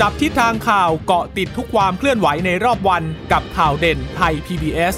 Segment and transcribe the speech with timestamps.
[0.00, 3.02] จับทิศทางข่าวเกาะติดทุกความเคลื่อนไหวในรอบวัน
[3.32, 4.94] กับข่าวเด่นไทย PBS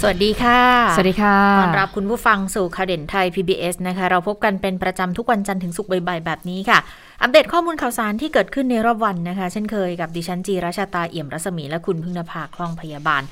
[0.00, 0.60] สวัสดีค่ะ
[0.96, 6.78] สวัสดีค่ะ ต้อนรับคุณผู้ฟังสู่ข่าวเด่นไทย PBS นะคะ เราพบกันเป็นประจำทุกวันจันทร์ถึงศุกร์บ่ายๆแบบนี้ค่ะ
[7.22, 13.22] อัปเดตข้อมูลข่าวสารที่เกิดขึ้นในรอบวันนะคะ เช่นเคยกับดิฉันจีราชาตาเอี่ยมรัศมีและคุณพึ่งนภาคล่องพยาบาล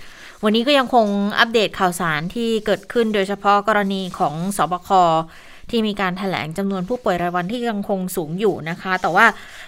[0.44, 1.06] วันนี้ก็ยังคง
[1.38, 4.90] อัปเดตข่าวสารที่เกิดขึ้นโดยเฉพาะกรณีของสบค
[5.70, 9.26] ที่มีการถแถลงจำนวนผู้ป่วยรายวันที่ยังคงสูงอยู่นะคะ แต่ว่า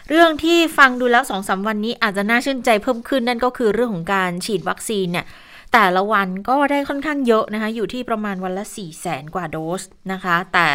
[0.09, 5.27] เรื่องที่ฟังดูแล้วสองสาวันนี้อาจจะน่าชื่นใจเพิ่มขึ้นนั่นก็คือเรื่องของการฉีดวัคซีนเนี่ย
[5.73, 9.83] แต่ละวันก็ได้ค่อนข้างเยอะนะคะ อยู่ที่ประมาณวันละ4ี่แสนกว่าโดส
[10.13, 10.71] นะคะ แต่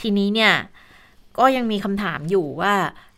[0.00, 0.52] ทีนี้เนี่ย
[1.38, 2.74] ก็ยังมีคำถามอยู่ว่า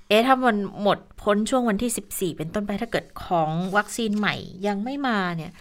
[0.08, 4.34] เอ๊ะถ้ามันหมดพ้นช่วงวันที่ 14 เป็นต้นไปถ้าเกิดของวัคซีนใหม่
[4.66, 5.52] ยังไม่มาเนี่ย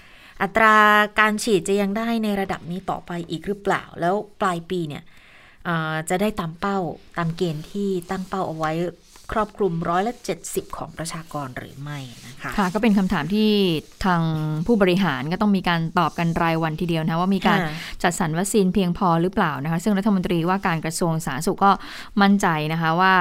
[0.41, 0.75] อัตรา
[1.19, 5.03] การฉีดจะยังได้ในระดับนี้ต่อไปอีกหรือเปล่า แล้วปลายปีเนี่ย
[6.09, 6.79] จะได้ตามเป้า
[7.17, 8.71] ตามเกณฑ์ที่ตั้งเป้าเอาไว้
[9.31, 10.13] ครอบคลุมร้อยละ
[10.45, 13.49] 70 ของประชากรหรือไม่นะคะค่ะก็เป็นคำถามที่
[14.05, 14.21] ทาง
[14.67, 17.59] ผู้บริหารก็ต้องมีการตอบกันรายวันทีเดียวนะว่ามีการ
[18.03, 21.71] จัดสรรวัคซีนเพียงพอหรือเปล่านะคะซึ่งรัฐมนตรีว่าการกระทรวงสาธารณสุขก็
[22.21, 23.13] มั่นใจนะคะว่า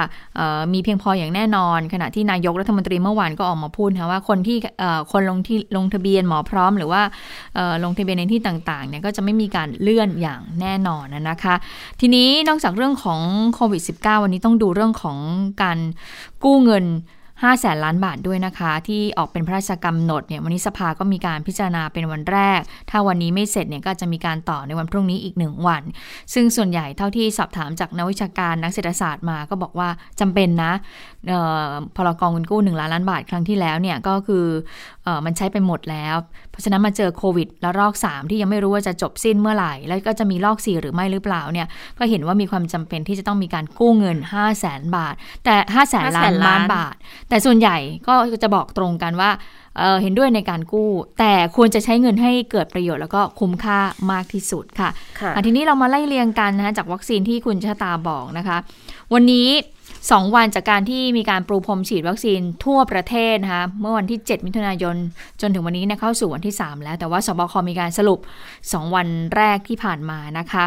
[0.73, 4.57] มีเพียงพออย่างแน่นอน ขณะที่นายกรัฐมนตรีเมื่อวานก็ออกมาพูดนะว่าคนที่
[5.11, 7.01] คนลงที่ลงทะเบียนหมอพร้อม หรือว่า
[7.83, 11.55] ลงทะเบียนในที่ต่างๆเนี่ยก็จะไม่มีการเลื่อนอย่างแน่นอนนะคะ
[12.01, 13.21] ทีนี้นอกจากเรื่องของ
[13.55, 15.17] โควิด -19 วันนี้ต้องดูเรื่องของ
[15.63, 15.77] การ
[16.43, 16.85] กู้เงิน
[17.41, 22.59] 5แสนล้านบาทด้วยนะคะ ที่ออกเป็นพระราชกำหนดเนี่ยวันนี้สภาก็มีการพิจารณาเป็นวันแรก
[22.89, 25.83] ถ้าวันนี้ไม่เสร็จเนี่ยก็จะมีการต่อในวันพรุ่งนี้อีกหนึ่งวัน
[26.33, 30.73] ซึ่งส่วนใหญ่เท่าที่สอบถามจากนักวิชาการนักเศรษฐศาสตร์มาก็บอกว่าจำเป็นนะ
[31.95, 34.45] พลกองเงินกู้1ล้านล้านบาทครั้งที่แล้วเนี่ยก็คือ
[35.05, 36.15] อมันใช้ไปหมดแล้ว
[36.51, 41.67] เพราะฉะนั้นมาเจอโควิดแล้วรอก 3 ที่ยังไม่รู้ว่าจะจบสิ้นเมื่อไหร่ แล้วก็จะมีรอก 4 หรือไม่หรือเปล่าเนี่ย
[41.97, 46.95] ก็เห็นว่ามีความจำเป็นที่จะต้องมีการกู้เงิน5 0 0แสนบาท แต่5 0 0แสนล้านล้านบาท
[47.29, 48.13] แต่ส่วนใหญ่ก็
[48.43, 49.31] จะบอกตรงกันว่า
[49.77, 53.79] เเห็นด้วยในการกู้ แต่ควรจะใช้เงินให้เกิดประโยชน์แล้วก็คุ้มค่า
[54.11, 58.57] มากที่สุดค่ะคะทีนี้เรามาไล่เรียงกันนะคะจากวัคซีนที่คุณชะตาบอกนะคะ
[59.13, 59.47] วันนี้
[59.93, 64.95] 2วันจากการที่มีการปรูพรมฉีดวัคซีนทั่วประเทศนะคะเมื่อวันที่ 7 มิถุนายน
[65.41, 68.19] จนถึงวันนี้นะเข้าสู่วันที่ 3 แล้ว แต่ว่าสบคมีการสรุป
[68.57, 70.63] 2 วันแรกที่ผ่านมานะคะ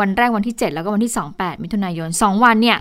[0.00, 2.78] วันแรกวันที่ 7 แล้วก็วันที่ 28 มิถุนายน 2 วันเนี่ย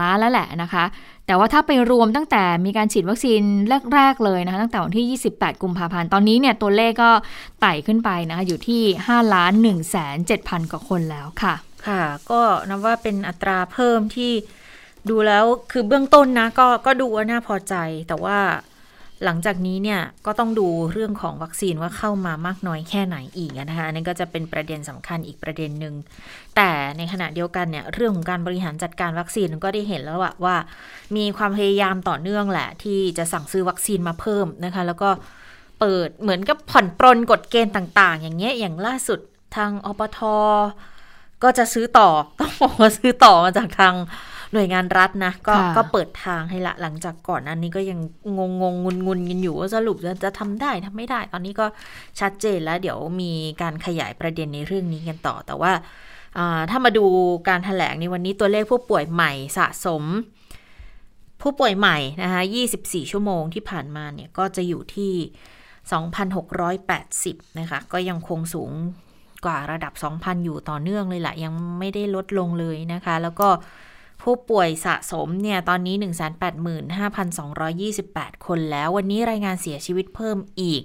[0.00, 0.84] ล้านแล้วแหละนะคะ
[1.26, 3.40] แต่ว่าถ้าไปรวมตั้งแต่มีการฉีดวัคซีน
[3.94, 7.10] แรก ๆ เลยนะคะ ตั้งแต่วันที่ 28 กุมภาพันธ์ ตอนนี้เนี่ยตัวเลขก็
[7.60, 11.54] ไต่ขึ้นไปนะคะ อยู่ที่ 5 ล้าน1แสน7พันกว่าคนแล้วค่ะ
[11.86, 14.32] ค่ะ ก็นับว่าเป็นอัตราเพิ่มที่
[15.08, 17.74] ดูแล้วคือเบื้องต้นนะ ก็ก็ดูว่าน่าพอใจ
[18.08, 18.38] แต่ว่า
[19.24, 25.94] หลังจากนี้เนี่ยก็ต้องดูเรื่องของวัคซีนว่าเข้ามามากน้อยแค่ไหนอีกนะคะอันนี้ก็จะเป็นประเด็นสำคัญอีกประเด็นหนึ่ง
[26.56, 30.56] แต่ในขณะเดียวกันเนี่ยเรื่องของการบริหารจัดการวัคซีนก็ได้เห็นแล้วว่า
[31.16, 35.10] มีความพยายามต่อเนื่องแหละ ที่จะสั่งซื้อวัคซีนมาเพิ่มนะคะ แล้วก็
[35.80, 39.20] เปิดเหมือนกับผ่อนปรนกฎเกณฑ์ต่าง ๆ อย่างเงี้ยอย่างล่าสุด
[39.56, 40.18] ทางอปท
[41.42, 42.08] ก็จะซื้อต่อ
[42.40, 43.94] ต้องบอกว่าซื้อต่อมาจากทาง
[44.52, 47.98] หน่วยงานรัฐนะก็ก็เปิดทางให้ละหลังจากก่อนอันนี้ก็ยัง
[48.38, 51.66] งงงงุนงุนกันอยู่ว่าสรุปจะจะทำได้ทำไม่ได้ ตอนนี้ก็
[52.20, 53.32] ชัดเจนแล้วเดี๋ยวมี
[53.62, 55.72] การขยายประเด็นในเรื่องนี้กันต่อ แต่ว่า
[56.70, 57.04] ถ้ามาดู
[57.48, 60.04] การถแถลงในวันนี้ตัวเลขผู้ป่วยใหม่สะสม
[61.42, 62.42] ผู้ป่วยใหม่นะคะ
[62.76, 65.12] 24 ชั่วโมงที่ผ่านมาเนี่ยก็จะอยู่ที่
[65.94, 68.70] 2,680 นะคะ ก็ยังคงสูง
[69.44, 73.48] กว่าระดับ 2,000 อยู่ต่อเนื่องเลยแหละยังไม่ได้ลดลงเลยนะคะ แล้วก็
[74.22, 75.96] ผู้ป่วยสะสมเนี่ยตอนนี้
[77.40, 80.82] 185,228 คนแล้ว วันนี้รายงานเสียชีวิตเพิ่มอีก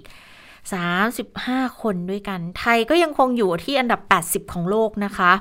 [0.94, 5.32] 35 คนด้วยกัน ไทยก็ยังคงอยู่ที่อันดับ 80 ของโลกนะคะ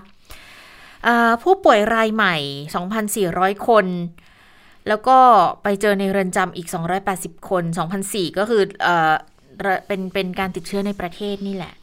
[1.43, 2.35] ผู้ป่วยรายใหม่
[2.99, 3.85] 2,400 คน
[4.87, 5.17] แล้วก็
[5.63, 6.67] ไปเจอในเรือนจำอีก
[7.07, 7.63] 280 คน
[8.01, 8.87] 2,004ก็คือเอ
[9.87, 11.73] เป็นเป็นการติดเชื้อในประเทศนี่แหละ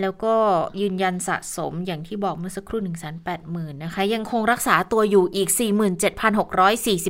[0.00, 0.34] แล้วก็
[0.80, 3.20] ยืนยันสะสมอย่างที่บอกเมื่อสักครู่ 1 8 0 0
[3.54, 5.48] 0 0 นะคะ ยังคงรักษาตัวอยู่อีก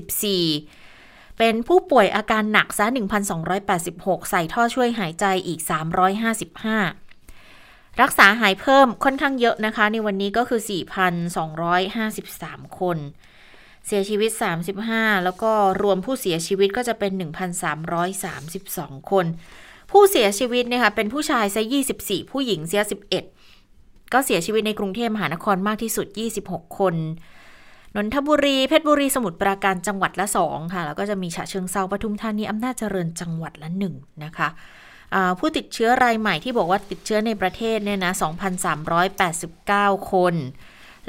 [0.08, 2.86] 47,644 เป็นผู้ป่วยอาการหนักซะ
[3.58, 5.60] 1,286 ใส่ท่อช่วยหายใจอีก
[7.20, 10.60] 355 รักษาหายเพิ่มค่อนข้างเยอะนะคะ ในวันนี้ก็คือ
[11.48, 12.98] 4,253 คน
[13.86, 14.30] เสียชีวิต
[14.78, 17.12] 35 แล้วก็รวมผู้เสียชีวิตก็จะเป็น
[17.92, 19.26] 1,332 คน
[19.90, 21.62] ผู้เสียชีวิตเนี่ยค่ะเป็นผู้ชายซะ
[21.96, 22.82] 24 ผู้หญิงเสีย
[23.46, 26.06] 11 ก็เสียชีวิตในกรุงเทพมหานครมากที่สุด
[26.42, 26.94] 26 คน
[27.96, 34.48] นนทบุรี เพชรบุรี สมุทรปราการจังหวัดละ 2 ค่ะ แล้วก็จะมีฉะเชิงเซาปทุมธานีอำนาจเจริญจังหวัดละ 1 นะคะ
[35.38, 38.12] ผู้ติดเชื้อรายใหม่ที่บอกว่าติดเชื้อในประเทศเนี่ยนะ
[38.92, 40.34] 2,389 คน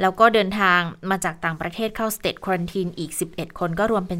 [0.00, 0.80] แล้วก็เดินทาง
[1.10, 4.18] มาจากต่างประเทศเข้าสเตทควอนตินอีก 11 คนก็รวมเป็น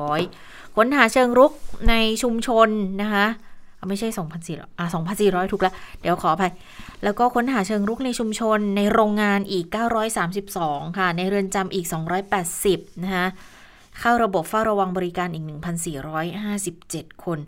[0.00, 1.52] 2,400 ค้นหาเชิงรุก
[1.88, 2.68] ในชุมชน
[3.02, 3.26] นะคะ
[3.88, 4.08] ไม่ใช่
[4.44, 4.86] 2,400อะ
[5.18, 6.52] 2,400 ถูกแล้ว เดี๋ยวขออภัย
[7.04, 9.66] แล้วก็ค้นหาเชิงรุกในชุมชน ในโรงงานอีก
[10.32, 11.86] 932 ค่ะ ในเรือนจำอีก
[12.44, 13.26] 280 นะคะ
[14.00, 15.44] เข้าระบบเฝ้าระวังบริการอีก
[16.34, 17.38] 1,457 คน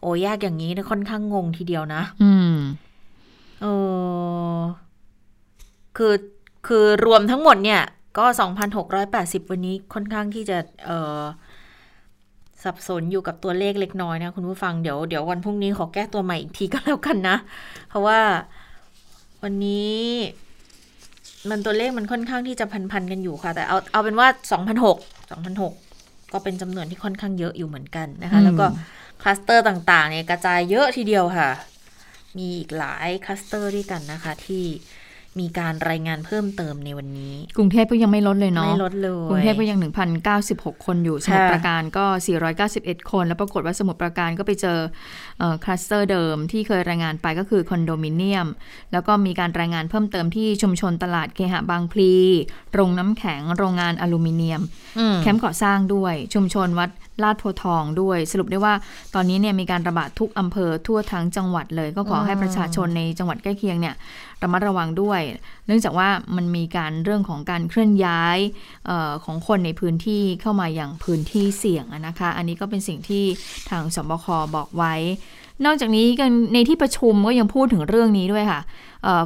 [0.00, 2.56] โอ้ยากอย่างนี้นะค่อนข้างงงทีเดียวนะ อืม
[3.62, 3.66] เอ
[4.58, 4.60] อ
[5.96, 6.14] คือ
[6.66, 7.82] คือรวมทั้งหมดเนี่ย
[8.18, 8.24] ก็
[8.88, 10.90] 2,680 วันนี้ค่อนข้างที่จะ เอ
[11.20, 11.22] อ
[12.64, 17.36] สับสนอยู่กับตัวเลขเล็กน้อยนะคุณผู้ฟังเดี๋ยวเดี๋ยววันพรุ่งนี้ขอแก้ตัวใหม่อีกทีก็แล้วกันนะ
[17.88, 18.20] เพราะว่า
[19.42, 19.98] วันนี้
[21.50, 24.98] มันตัวเลขมันค่อนข้างที่จะพันๆกันอยู่ค่ะ แต่เอาเอาเป็นว่าสองพันหก
[25.30, 25.72] สองพันหก
[26.32, 28.66] ก็เป็นจำนวนที่ค่อนข้างเยอะอยู่เหมือนกันนะคะ แล้วก็
[29.22, 31.50] คลัสเตอร์ต่างๆเนี่ยกระจายเยอะทีเดียวค่ะ
[32.38, 34.64] มีอีกหลายคลัสเตอร์ด้วยกันนะคะที่
[35.40, 39.78] มีการรายงานเพิ่มเติมในวันนี้ กรุงเทพก็ยังไม่ลดเลยเนาะไม่ลดเลยกรุงเทพก็ยัง
[40.32, 42.04] 1,096 คนอยู่ สมุทรปราการก็
[42.58, 44.78] 491 คน แล้วปรากฏว่าสมุทรปราการก็ไปเจอ
[45.64, 48.46] คลัสเตอร์เดิมที่เคยรายงานไปก็คือคอนโดมิเนียม
[48.92, 52.12] แล้วก็มีการรายงานเพิ่มเติมที่ชุมชนตลาดเคหะบางพลี
[52.74, 54.62] โรงน้ำแข็งโรงงานอลูมิเนียม
[55.22, 56.90] แคมป์ก่อสร้างด้วย ชุมชนวัด
[57.22, 58.74] ลาดโพทองด้วยสรุปได้ว่า
[59.14, 63.94] ตอนนี้เนี่ยมีการระบาดทุกอำเภอทั่วทั้งจังหวัดเลย ก็ขอให้ประชาชนในจังหวัดใกล้เคียงเนี่ย
[64.44, 65.20] ระมัดระวังด้วย
[65.66, 68.38] เนื่องจากว่ามันมีการเรื่องของการเคลื่อนย้าย
[68.88, 73.24] ออของคนในพื้นที่เข้ามาอย่างพื้นที่เสี่ยงนะคะ อันนี้ก็เป็นสิ่งที่
[73.70, 74.94] ทางสบคบอกไว้
[75.64, 76.06] นอกจากนี้
[76.54, 78.60] ในที่ประชุมก็ยังพูดถึงเรื่องนี้ด้วยค่ะ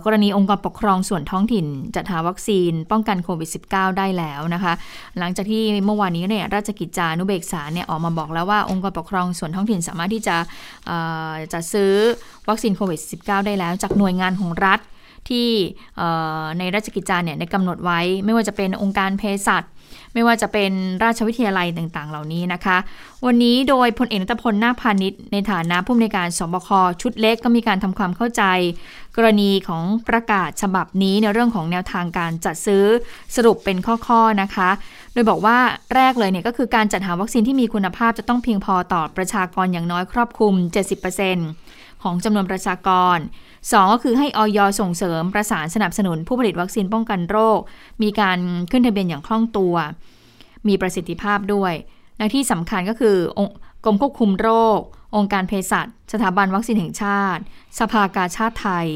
[0.05, 1.67] กรณีองค์กรปกครองส่วนท้องถิ่น
[1.97, 4.73] จัดหาวัคซีน ป้องกันโควิด -19 ได้แล้วนะคะ
[5.19, 10.37] หลังจากที่เมื่อวานนี้เนี่ยราชกิจจานุเบกษาเนี่ยออกมาบอกแล้วว่าองค์กรปกครองส่วนท้องถิ่นสามารถที่จะ
[11.53, 11.93] จะซื้อ
[12.49, 14.81] วัคซีนโควิด -19 ได้แล้ว จากหน่วยงานของรัฐ
[15.31, 15.49] ที่
[16.59, 19.65] ในราชกิจจาเนี่ยได้กำหนดไว้ ไม่ว่าจะเป็นองค์การเภสัช
[20.15, 20.73] ไม่ว่าจะเป็น
[21.05, 22.77] ราชวิทยาลัยต่างๆ เหล่านี้นะคะ
[23.27, 26.69] วันนี้โดยพลเอกนัตพลนาพาณิชย์ในฐานะผู้อำนวยการสบค
[27.03, 28.43] ชุดเล็กก็มีการทำความเข้าใจ
[29.17, 32.85] กรณีของประกาศฉบับนี้ในเรื่องของแนวทางการจัดซื้อ
[33.37, 34.71] สรุปเป็นข้อๆนะคะ
[35.13, 35.59] โดยบอกว่า
[35.95, 40.55] แรกเลยเนี่ยก็คือการจัดหาวัคซีนที่มีคุณภาพจะต้องเพียงพอต่อประชากรอย่างน้อยครอบคลุม
[41.29, 43.19] 70%ของจำนวนประชากร
[43.67, 47.61] 2 ก็คือให้ออยส่งเสริมประสานสนับสนุนผู้ผลิตวัคซีนป้องกันโรค
[48.03, 48.39] มีการ
[48.71, 49.75] ขึ้นทะเบียนอย่างคล่องตัว
[50.69, 51.73] มีประสิทธิภาพด้วย
[52.19, 53.17] และที่สำคัญก็คือ
[53.85, 54.81] กรมควบคุมโรค
[55.17, 57.43] องค์การเภสัชสถาบันวัคซีนแห่งชาติ
[57.79, 58.89] สภากาชาติไทย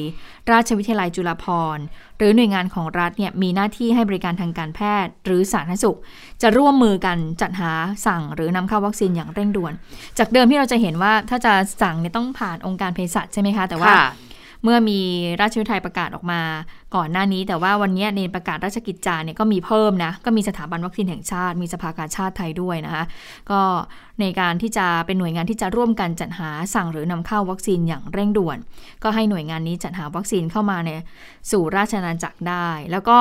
[0.51, 1.45] ราชวิทยาลัยจุฬาภ
[1.77, 1.85] รณ์
[2.19, 5.99] หรือหน่วยงานของรัฐเนี่ยมีหน้าที่ให้บริการทางการแพทย์ หรือสาธารณสุข
[6.43, 7.73] จะร่วมมือกันจัดหา
[8.07, 9.73] สั่งหรือนำเข้าวัคซีนอย่างเร่งด่วน
[10.19, 13.93] จากเดิมที่เราจะเห็นว่าถ้าจะสั่งเนี่ยต้องผ่านองค์การเภสัชใช่ไหมคะแต่ว่า
[14.65, 15.01] เมื่อมี
[15.41, 16.41] ราชวิทยประกาศออกมา
[16.95, 23.05] ก่อนหน้านี้ แต่ว่าวันนี้ในประกาศราชกิจจาเนี่ยก็มีเพิ่มนะก็มีสถาบันวัคซีนแห่งชาติ มีสภากาชาติไทยด้วยนะคะ
[23.51, 23.61] ก็
[24.21, 28.59] ในการที่จะเป็นหน่วยงานที่จะร่วมกันจัดหาสั่งหรือนำเข้าวัคซีนอย่างเร่งด่วน
[29.03, 30.91] ก็ให้หน่วยงานนี้จัดหาวัคซีนเข้ามาใน
[31.51, 33.19] สู่ราชอาณาจักรได้ แล้วก็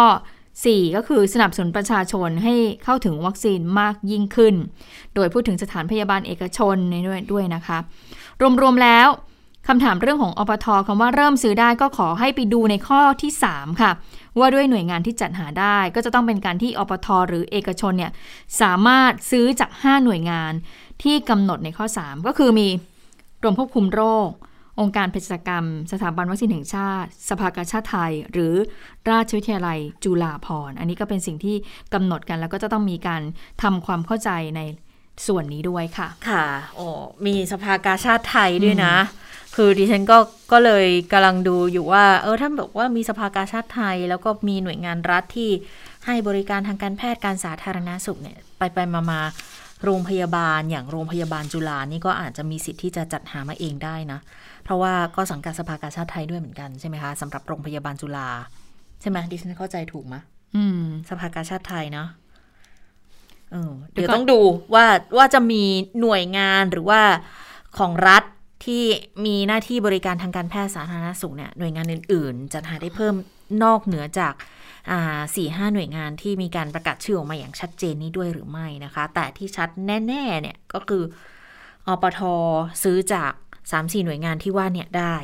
[0.61, 4.55] 4ก็คือสนับสนุนประชาชนให้เข้าถึงวัคซีนมากยิ่งขึ้น
[5.15, 7.77] โดยพูดถึงสถานพยาบาลเอกชนในด้วยด้วยนะคะ
[8.61, 9.09] รวมๆแล้ว
[9.67, 13.91] คำถามเรื่องของอปทคำว่าเริ่มซื้อได้ก็ขอให้ไปดูในข้อที่ 3 ค่ะ
[14.39, 18.11] ว่าด้วยหน่วยงานที่จัดหาได้ ก็จะต้องเป็นการที่อปทหรือเอกชนเนี่ย
[18.61, 20.53] สามารถซื้อจาก 5 หน่วยงาน
[21.03, 22.67] ที่กำหนดในข้อ 3 ก็คือมี
[23.41, 24.29] กรมควบคุมโรค
[24.79, 28.53] องค์การเภสัชกรรม สถาบันวัคซีนแห่งชาติ สภากาชาติไทย หรือ
[29.09, 31.55] ราชวิทยาลัยจุฬาภรณ์อันนี้ก็เป็นสิ่งที่
[31.93, 33.21] กำหนดกันแล้วก็จะต้องมีการ
[33.63, 34.61] ทำความเข้าใจใน
[35.27, 36.87] ส่วนนี้ด้วยค่ะ ค่ะโอ้
[37.25, 38.95] มีสภากาชาติไทยด้วยนะ
[39.55, 40.17] คือดิฉันก็
[40.51, 45.49] ก็เลยกำลังดูอยู่ว่า เออถ้าบอกว่ามีสภากาชาติไทย แล้วก็มีหน่วยงานรัฐที่
[46.05, 49.21] ให้บริการทางการแพทย์การสาธารณาสุขเนี่ยไปไปมามา
[49.83, 54.19] โรงพยาบาลอย่างโรงพยาบาลจุฬานี่ก็อาจจะมีสิทธิ์ที่จะจัดหามาเองได้นะ
[54.63, 58.29] เพราะว่าก็สังกัดสภากาชาติไทยด้วยเหมือนกันใช่ไหมคะสำหรับโรงพยาบาลจุฬา
[59.01, 60.15] ใช่ไหมดิฉันเข้าใจถูกไหม
[60.55, 62.07] อืมสภากาชาติไทยเนาะ
[63.93, 64.39] เดี๋ยวต้องดู
[64.73, 64.85] ว่า
[65.17, 65.63] ว่าจะมี
[66.01, 67.01] หน่วยงานหรือว่า
[67.77, 68.23] ของรัฐ
[68.65, 68.83] ที่
[69.25, 73.15] มีหน้าที่บริการทางการแพทย์สาธารณสุขเนี่ยหน่วยงานอื่น ๆ จะหาได้เพิ่ม
[73.63, 74.33] นอกเหนือจาก
[75.35, 79.69] สี่ห้าหน่วยงานที่มีการประกาศชื่อออกมาอย่างชัดเจนนี้ด้วยหรือไม่นะคะ แต่ที่ชัด
[80.07, 81.03] แน่ๆเนี่ยก็คือ
[81.87, 82.19] อปท
[82.83, 83.31] ซื้อจาก
[83.71, 85.15] 3-4 หน่วยงานที่ว่าเนี่ยได้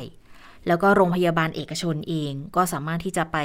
[0.66, 3.36] แล้วก็โรงพยาบาลเอกชนเองก็สามารถที่จะไป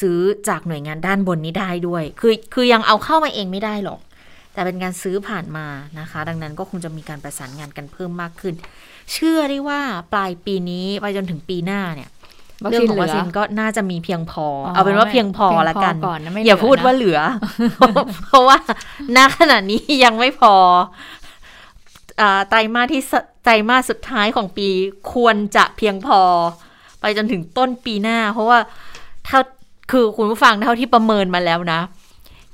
[0.00, 0.18] ซื้อ
[0.48, 4.00] จากหน่วยงานด้านบนนี้ได้ด้วย คือคือยังเอาเข้ามาเองไม่ได้หรอก
[4.52, 5.66] แต่เป็นการซื้อผ่านมา
[6.00, 8.54] นะคะ ดังนั้นก็คงจะมีการประสานงานกันเพิ่มมากขึ้น
[9.12, 9.80] เชื่อได้ว่า
[10.12, 12.10] ปลายปีนี้ไปจนถึงปีหน้าเนี่ย
[12.70, 15.94] เรื่องของวัคซีนก็น่าจะมีเพียงพอ เอาเป็นว่าเพียงพอละกัน
[16.46, 17.20] อย่าพูดว่าเหลือ
[18.24, 18.58] เพราะว่า
[19.16, 20.54] ณขณะนี้ยังไม่พอ
[22.48, 23.02] ไตรมาสที่
[23.44, 24.68] ไตรมาสสุดท้ายของปี
[25.12, 26.20] ควรจะเพียงพอ
[27.00, 28.58] ไปจนถึงต้นปีหน้า เพราะว่า
[29.26, 29.40] เท่า
[29.90, 31.80] คือคุณผู้ฟังเท่าที่ประเมินมาแล้วนะ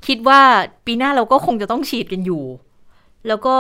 [0.07, 0.41] คิดว่า
[0.87, 2.45] ปีหน้าเราก็คงจะต้องฉีดกันอยู่
[3.29, 3.57] แล้วก็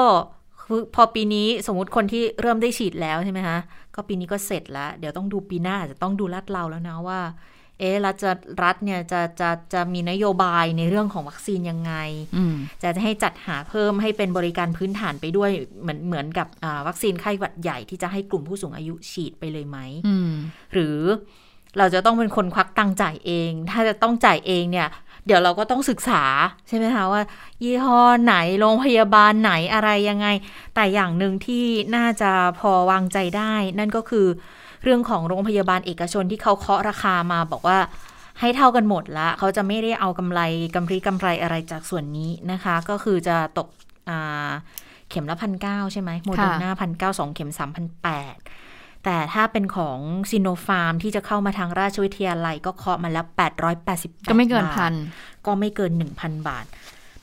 [0.62, 3.58] คือพอปีนี้สมมติคนที่เริ่มได้ฉีดแล้วใช่ไหมคะ
[3.94, 7.20] ก็ปีนี้ก็เสร็จแล้ว เดี๋ยวต้องดูปีหน้าจะต้องดูรัดเราแล้วนะว่า
[7.80, 11.92] เอ๊ะรัฐจะรัฐเนี่ยจะจะจะมีนโยบายในเรื่องของวัคซีนยังไง
[12.82, 15.50] จะจะให้จัดหาเพิ่มให้เป็นบริการพื้นฐานไปด้วย
[15.82, 16.48] เหมือนเหมือนกับ
[16.86, 19.78] วัคซีนไข้หวัดใหญ่ที่จะให้กลุ่มผู้สูงอายุฉีดไปเลยไหม
[20.72, 20.98] หรือ
[21.78, 24.88] เราจะต้องเป็นคนควักตังจ่ายเอง ถ้าจะต้องจ่ายเองเนี่ย
[25.26, 26.22] เดี๋ยวเราก็ต้องศึกษา
[26.68, 27.22] ใช่ไหมคะว่า
[27.62, 30.26] ยี่ห้อไหนโรงพยาบาลไหนอะไรยังไง
[30.74, 31.64] แต่อย่างหนึ่งที่
[31.96, 34.26] น่าจะพอวางใจได้ นั่นก็คือ
[34.86, 37.78] เรื่องของโรงพยาบาลเอกชนที่เขาเคาะราคามาบอกว่า
[38.40, 40.40] ให้เท่ากันหมดละเขาจะไม่ได้เอากำไร
[40.74, 43.68] กำไรกำไรอะไรจากส่วนนี้นะคะ ก็คือจะตก
[45.10, 48.36] เข็มละพันเก้าใช่ไหมโมเดอร์นาพันเก้าสองเข็มสามพันแปด
[49.04, 49.98] แต่ถ้าเป็นของ
[50.30, 53.26] ซีโนฟาร์มที่จะเข้ามาทางราชวิทยาลัยก็เคาะมาแล้ว
[53.76, 54.92] 880 ก็ไม่เกินพัน
[55.46, 56.66] ก็ไม่เกิน 1,000 บาท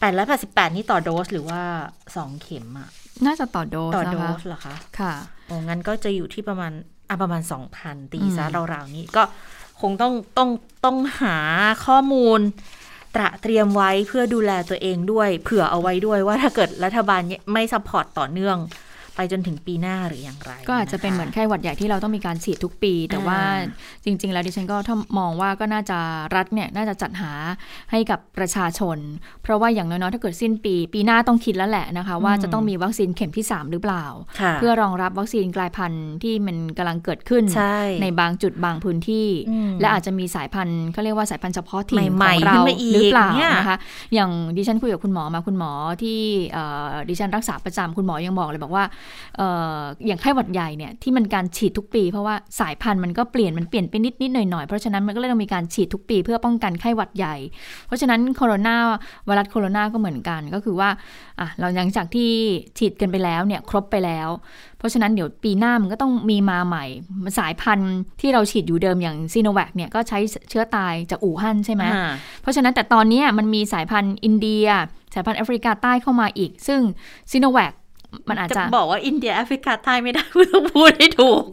[0.09, 1.61] 888 นี่ต่อโดสหรือว่า
[2.05, 2.89] 2 เข็มอะ
[3.25, 5.13] น่าจะต่อโดสต่อโดสเหรอคะ ค่ะ
[5.47, 6.71] โอ้งั้นก็จะอยู่ที่ประมาณ
[7.13, 7.41] อะประมาณ
[7.77, 9.23] 2,000 ตีซะราวๆนี้ก็
[9.81, 10.49] คงต้องต้อง
[10.85, 11.37] ต้องหา
[11.85, 12.39] ข้อมูล
[13.15, 17.21] ตระเตรียมไว้เพื่อดูแลตัวเองด้วย เผื่อเอาไว้ด้วยว่าถ้าเกิดรัฐบาล
[17.53, 18.57] ไม่สปอร์ตต่อเนื่อง
[19.15, 23.39] ไปจนถึงปีหน้าหรืออย่างไร ก็อาจจะเป็นเหมือนไข้หวัดใหญ่ที่เราต้องมีการฉีดทุกปี แต่ว่า
[24.05, 25.97] จริง ๆ แล้วดิฉันก็ถ้ามองว่าก็น่าจะ
[26.35, 27.31] รัฐเนี่ยน่าจะจัดหา
[27.91, 28.97] ให้กับประชาชน
[29.43, 34.05] เพราะว่าอย่างน้อยๆถ้าเกิดสิ้นปี ปีหน้าต้องคิดแล้วแหละนะคะ ว่าจะต้องมีวัคซีนเข็มที่ 3 หรือเปล่า
[34.55, 39.27] เพื่อรองรับวัคซีนกลายพันธุ์ที่มันกำลังเกิดขึ้นใในบางจุดบางพื้นที่
[39.81, 42.61] และอาจจะมีสายพันธุ์เขาเรียกว่าสายพันธุ์เฉพาะถิ่นของเรา
[42.93, 43.77] หรือเปล่านะคะ
[44.13, 45.71] อย่างดิฉันคุยกับคุณหมอมาคุณหมอ
[46.03, 46.19] ที่
[47.09, 48.83] ดิฉันรักษาประจำคุณหมอยังบอกเลยบอกว่า
[50.05, 57.35] อย่างไข้หวัดใหญ่เนี่ยที่มันการฉีดทุกปี เพราะว่าสายพันธุ์มันก็เปลี่ยนมันเปลี่ยนไปนิดนิดหน่อยหน่อยเพราะฉะนั้นมันก็เลยต้องมีการฉีดทุกปีเพื่อป้องกันไข้หวัดใหญ่
[57.87, 58.75] เพราะฉะนั้นโคโรนา
[59.25, 60.89] ไวรัสโคโรนาก็เหมือนกันก็คือว่า
[61.39, 62.29] อะเราหลังจากที่
[62.77, 64.29] ฉีดกันไปแล้วเนี่ยครบไปแล้ว
[64.77, 66.85] เพราะฉะนั้นเดี๋ยวปีหน้ามันก็ต้องมีมาใหม่
[67.39, 70.19] สายพันธุ์ที่เราฉีดอยู่เดิมอย่างซีโนแวคเนี่ยก็ใช้
[70.49, 71.83] เชื้อตายจากอู่ฮั่นใช่ไหม
[72.41, 74.67] เพราะฉะนั้นแต่ตอนนี้มันมีสายพันธุ์อินเดีย
[75.13, 76.79] สายพันธุ์แอฟริกาใต้เข้ามาอีก ซึ่ง
[77.31, 77.73] ซีโนแวค
[78.29, 81.43] มันอาจจะบอกว่าอินเดียแอฟริกาใต้ไม่ได้ต้องพูดให้ถูก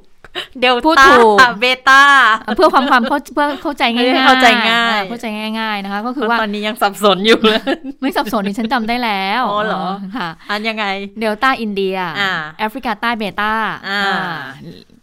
[0.61, 1.07] เดลต้า
[1.61, 2.03] เบต้า
[2.57, 5.27] เพื่อความความเพื่อเข้าใจง่ายเข้าใจง่ายเข้าใจ
[5.61, 7.61] ง่าย ๆนะคะ ก็คือว่าตอนนี้ยังสับสนอยู่เลย
[8.01, 9.85] ไม่สับสนดิฉันจำได้แล้วอ๋อเหรอ
[10.17, 10.85] ค่ะ อันยังไง
[11.21, 11.97] เดลต้าอินเดีย
[12.59, 13.53] แอฟริกาใต้เบต้า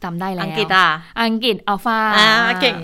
[0.03, 0.89] จำได้แล้ว อังกฤษอะ
[1.21, 1.99] อังกฤษอัลฟา
[2.61, 2.75] เก่ง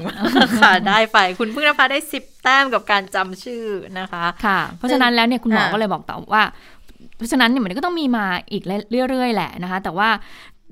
[0.62, 3.66] ค่ะได้ไป คุณพึ่งนภาได้สิบแต้มกับการจำชื่อ
[4.00, 6.44] นะคะค่ะ เพราะฉะนั้นแล้วเนี่ยคุณหมอก็เลยบอกต่อว่า
[7.16, 8.64] เพราะฉะนั้นเนี่ยมันก็ต้องมีมาอีก
[9.10, 10.10] เรื่อยๆแหละนะคะ แต่ว่า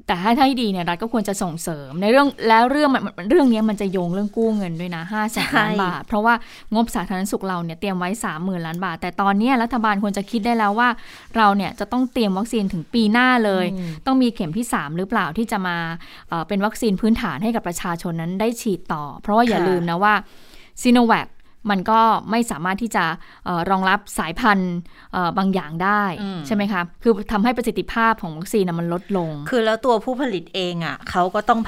[0.07, 6.33] แต่ถ้าถ้าดีเนี่ยรัฐก็ควรจะส่งเสริมในเรื่องแล้วเรื่องมันเรื่องนี้มันจะโยงเรื่องกู้เงินด้วยนะห้าแสนล้านบาท เพราะว่า
[6.73, 10.89] งบสาธารณสุขเราเนี่ยเตรียมไว้สามหมื่นล้านบาท แต่ตอนนี้รัฐบาลควรจะคิดได้แล้วว่า
[11.37, 13.65] เราเนี่ยจะต้องเตรียมวัคซีนถึงปีหน้าเลย
[14.05, 15.77] ต้องมีเข็มที่ 3 หรือเปล่าที่จะมา
[16.47, 20.13] เป็นวัคซีนพื้นฐานให้กับประชาชนนั้นได้ฉีดต่อ เพราะว่าอย่าลืมนะว่า
[20.81, 21.27] ซีโนแวค
[21.69, 21.99] มันก็
[22.31, 23.05] ไม่สามารถที่จะ
[23.47, 24.75] อรองรับสายพันธุ์
[25.37, 26.03] บางอย่างได้
[26.47, 31.59] ใช่ไหมคะ คือทำให้ประสิทธิภาพของวัคซีนมันลดลง คือแล้วตัวผู้ผลิตเองอะเขาก็ต้อง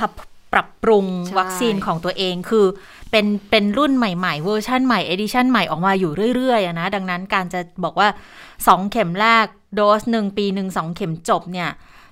[0.53, 1.05] ปรับปรุง
[1.39, 2.65] วัคซีนของตัวเองคือ
[3.11, 8.07] เป็นเป็นรุ่นใหม่ๆเวอร์ชันใหม่ edition ใหม่ออกมาอยู่เรื่อยๆนะ ดังนั้นการจะบอกว่า
[8.49, 9.45] 2 เข็มแรก
[9.75, 11.69] โดสหนึ่งปีหนึ่งสองเข็มจบเนี่ย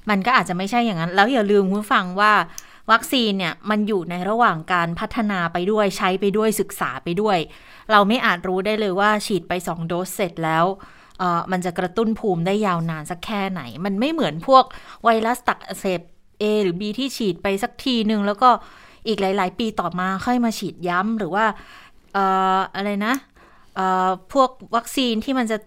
[0.10, 2.32] มันก็อาจจะไม่ใช่อย่างนั้น แล้วอย่าลืมคุณฟังว่า
[2.92, 7.38] วัคซีนเนี่ยมันอยู่ในระหว่างการพัฒนาไปด้วยใช้ไปด้วยศึกษาไปด้วย
[7.92, 10.66] เราไม่อาจรู้ได้เลยว่าฉีดไปสองโดสเสร็จแล้ว
[11.52, 14.64] มันจะกระตุ้นภูมิได้ยาวนานสักแค่ไหน มันไม่เหมือนพวก
[15.04, 16.02] ไวรัสตักเสบ
[16.42, 18.50] A หรือ B ที่ฉีดไปสักทีหนึ่งแล้วก็
[19.08, 21.46] อีกหลาย ๆ ปีต่อมาค่อยมาฉีดย้ำหรือว่า
[22.76, 23.14] อะไรนะ
[24.34, 25.58] พวกวัคซีนที่มันจะ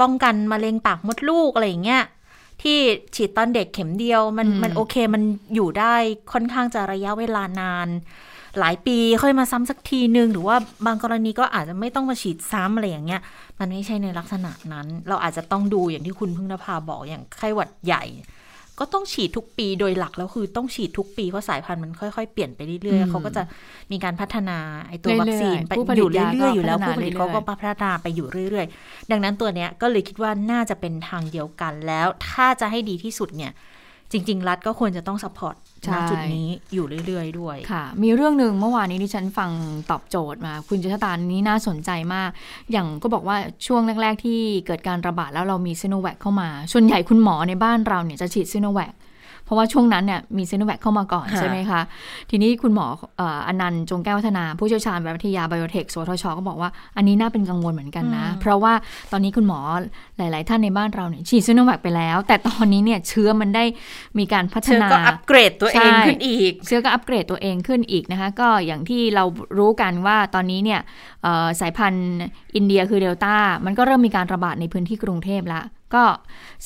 [0.00, 2.02] ป้องกันมะเร็งปากมดลูกอะไรอย่างเงี้ย
[2.62, 2.78] ที่
[3.16, 5.22] ฉีดตอนเด็กเข็มเดียว มันมันโอเคมัน
[5.54, 5.94] อยู่ได้
[6.32, 7.88] ค่อนข้างจะระยะเวลานาน
[8.60, 10.56] หลายปีค่อยมาซ้ำสักทีนึงหรือว่า
[10.86, 13.20] บางกรณีก็อาจจะไม่ต้องมาฉีดซ้ำอะไรอย่างเงี้ย
[13.58, 18.04] มันไม่ใช่ในลักษณะนั้น เราอาจจะต้องดูอย่างที่คุณพึ่งนภาบอกอย่างไข้หวัดใหญ่
[18.80, 23.42] ก็ต้องฉีดทุกปีโดยหลักแล้วคือต้องฉีดทุกปี เพราะสายพันธุ์มันค่อยๆ เปลี่ยนไปเรื่อยอืมๆเขาก็จะ
[23.92, 33.52] มีการพัฒนาไอตัวเรื่อยๆวัคซีนไปผู้ผลิตอยู่เรื่อยๆยาก็อยู่แล้วพัฒนาผู้ผลิตเรื่อยๆเขาก็พัฒนาไปอยู่เรื่อย ๆ ดังนั้นตัวเนี้ยก็เลยคิดว่าน่าจะเป็นทางเดียวกันแล้ว ถ้าจะให้ดีที่สุดเนี่ย
[34.12, 35.54] จริง ๆ รัฐก็ควรจะต้องสปอร์ต
[35.84, 39.50] ใช่ณจุดนี้อยู่เรื่อย ๆ ด้วยค่ะ มีเรื่องหนึ่งเมื่อวานนี้ที่ฉันฟัง
[39.90, 42.30] ตอบโจทย์มา คุณจุชตานี้น่าสนใจมาก
[42.72, 49.11] อย่างก็บอกว่าช่วงแรก ๆ ที่เกิดการระบาดแล้วเรามีซีโนแวคเข้ามา ส่วนใหญ่คุณหมอในบ้านเราเนี่ยจะฉีดซีโนแวคเพ
[49.52, 51.80] ราะว่าช่วงนั้นเนี่ยมีซีโนแวคเข้ามาก่อนค่ะใช่ไหมคะ
[52.30, 58.72] ทีนี้คุณหมอเอ่ออนันต์จงแก้ววัฒนา ผู้เชี่ยวชาญวิทยาไบโอเทคสวทช ก็บอกว่าอันนี้น่าเป็นกังวลเหมือนกันนะ เพราะว่า
[59.12, 59.58] ตอนนี้คุณหมอ
[60.18, 63.64] หลาย ๆ ท่านในบ้านเราเนี่ยฉีดซีโนแวคไปแล้ว แต่ตอนนี้เนี่ยเชื้อมันได้
[64.18, 69.24] มีการพัฒเชื้อนาก็อัปเกรดตัวเองใช่ขึ้นอีก เชื้อก็อัปเกรดตัวเองขึ้นอีกนะคะ ก็อย่างที่เรา
[69.58, 70.80] รู้กันว่าตอนนี้เนี่ย
[71.22, 72.08] เอ่อสายพันธุ์
[72.56, 76.04] อินเดียคือเดลต้ามันก็เริ่มมีการระบาดในพื้นที่กรุงเทพแล้ว ก็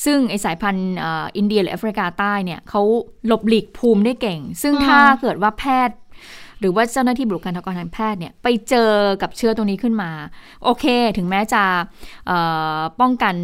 [0.05, 2.83] ซึ่งไอสายพันธุ์เอ่ออินเดียหรือแอฟริกาใต้เนี่ยเขา
[3.27, 5.97] หลบหลีกภูมิได้เก่ง ซึ่งอืมถ้าเกิดว่าแพทย์
[6.61, 8.91] หรือว่าเจ้าหน้าที่บุคลากรทางแพทย์เนี่ยไปเจอ
[9.23, 10.11] กับเชื้อตัวนี้ขึ้นมา
[10.65, 10.85] โอเค
[11.17, 11.63] ถึงแม้จะ
[12.27, 12.39] เอ่
[12.77, 13.35] อป้องกัน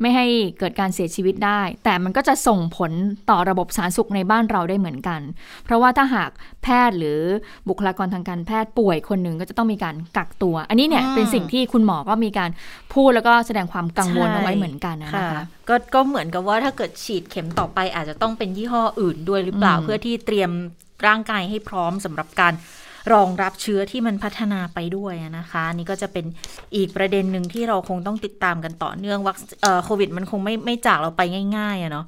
[0.00, 0.26] ไม่ให้
[0.58, 2.92] เกิดการเสียชีวิตได้ แต่มันก็จะส่งผล
[3.30, 5.20] ต่อระบบสาธารณสุขในบ้านเราได้เหมือนกัน
[5.64, 6.30] เพราะว่าถ้าหาก
[6.62, 7.20] แพทย์หรือ
[7.68, 12.50] บุคลากรทางการแพทย์ป่วยคนหนึ่งก็จะต้องมีการกักตัว อันนี้เนี่ยอืมเป็นสิ่งที่คุณหมอก็มีการ
[12.94, 20.50] พูดแล้วก็แสดงความกังวลใช่เอาไว้เหมือนกันนะค่ะคะก็ก็เหมือนกับว่าถ้าเกิดฉีดเข็มต่อไปอาจจะต้องเป็นยี่ห้ออื่นด้วยหรือเปล่าอืมเพื่อที่เตรียม
[21.06, 22.54] ร่างกายให้พร้อมสำหรับการ
[23.12, 26.24] รองรับเชื้อที่มันพัฒนาไปด้วยนะคะ นี่ก็จะเป็น
[26.76, 31.22] อีกประเด็นหนึ่งที่เราคงต้องติดตามกันต่อเนื่องวัคเอ่อโควิดมันคงไม่ไม่จากเราไป
[31.56, 32.06] ง่ายๆอะเนาะ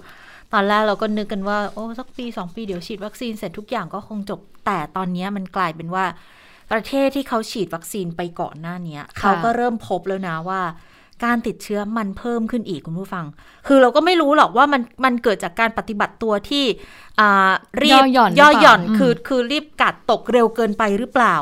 [0.52, 6.05] ตอนแรกเราก็นึกกันว่าโอ้สักปีสองปีเดี๋ยวฉีดวัคซีนเสร็จทุกอย่างก็คงจบ แต่ตอนนี้มันกลายเป็นว่า
[6.73, 10.61] ประเทศที่เขาฉีดวัคซีนไปก่อนหน้านี้เขาก็เริ่มพบแล้วนะว่า
[11.25, 13.25] การติดเชื้อมันเพิ่มขึ้นอีกคุณผู้ฟัง
[13.66, 16.64] คือเราก็ไม่รู้หรอกว่ามันมันเกิดจากการปฏิบัติตัวที่
[17.20, 17.50] อ่า
[17.82, 21.37] รีบย่อหย่อนย่อหย่อนหรือเปล่าอืมคือคือรีบกัดตกเร็วเกินไปหรือเปล่า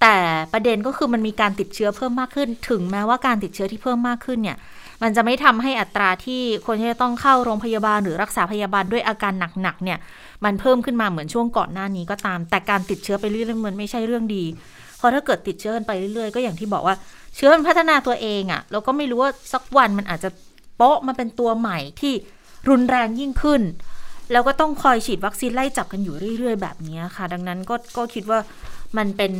[0.00, 0.16] แต่
[0.52, 4.58] ประเด็นก็คือมันมีการติดเชื้อเพิ่มมากขึ้น ถึงแม้ว่าการติดเชื้อที่เพิ่มมากขึ้นเนี่ย
[5.02, 9.98] มันจะไม่ทำให้อัตราที่คนที่จะต้องเข้าโรงพยาบาลหรือรักษาพยาบาลด้วยอาการหนักๆเนี่ย
[10.44, 14.44] มันเพิ่มขึ้นมาเหมือนช่วงก่อนหน้านี้ก็ตาม แต่การติดเชื้อไปเรื่อยๆมันไม่ใช่เรื่องดี
[14.77, 16.96] เพราะถ้าเกิดติดเชื้อกันไปเรื่อยๆ ก็อย่างที่บอกว่า
[17.36, 20.30] เชื้อมันพัฒนาตัวเองอะ่ะเราก็ไม่รู้ว่าสักวันมันอาจจะ
[20.76, 22.12] โป๊ะมาเป็นตัวใหม่ที่
[22.68, 23.62] รุนแรงยิ่งขึ้น
[24.32, 28.38] แล้วก็ต้องคอยฉีดวัคซีนไล่จับกันอยู่เรื่อยๆ แบบนี้ค่ะ ดังนั้นก็ก็คิดว่า
[28.96, 29.32] มันเป็น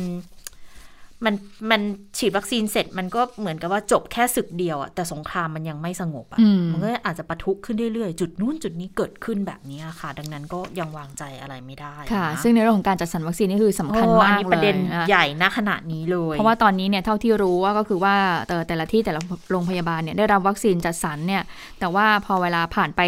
[1.25, 1.35] มัน
[1.71, 1.81] มัน
[2.17, 18.15] ฉีดวัคซีนเสร็จมันก็เหมือนกับว่าจบแค่ศึกเดียวอะแต่สงครามมันยังไม่สงบอะอืมมันก็อาจจะปะทุขึ้นเรื่อยๆ จุดนู้นจุดนี้เกิดขึ้นแบบนี้ค่ะ ดังนั้นก็ยังวางใจอะไรไม่ได้ค่ะนซึ่งในเรื่องของการจัดสรรวัคซีนนี่คือสำคัญโอ้มากอันนี้เลยประเด็นนะใหญ่ณขณะนี้เลย เพราะว่าตอนนี้เนี่ยเท่าที่รู้ว่าก็คือว่า
[18.47, 21.43] แต่แต่ละที่แต่ละโรงพยาบาลเนี่ยได้รับวัคซีนจัดสรรเนี่ย
[21.79, 23.01] แต่ว่าพอเวลาผ่านไป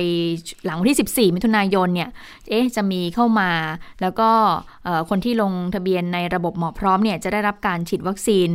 [0.66, 2.10] หลังวันที่ 14 มิถุนายนเนี่ย
[2.50, 3.50] เอ๊ะจะมีเข้ามา
[4.02, 4.30] แล้วก็
[4.84, 8.50] เอ่อคนที่ลงทะเบียนในระบบหมอพร้อมเนี่ยจะได้รับการฉีดวัคซีน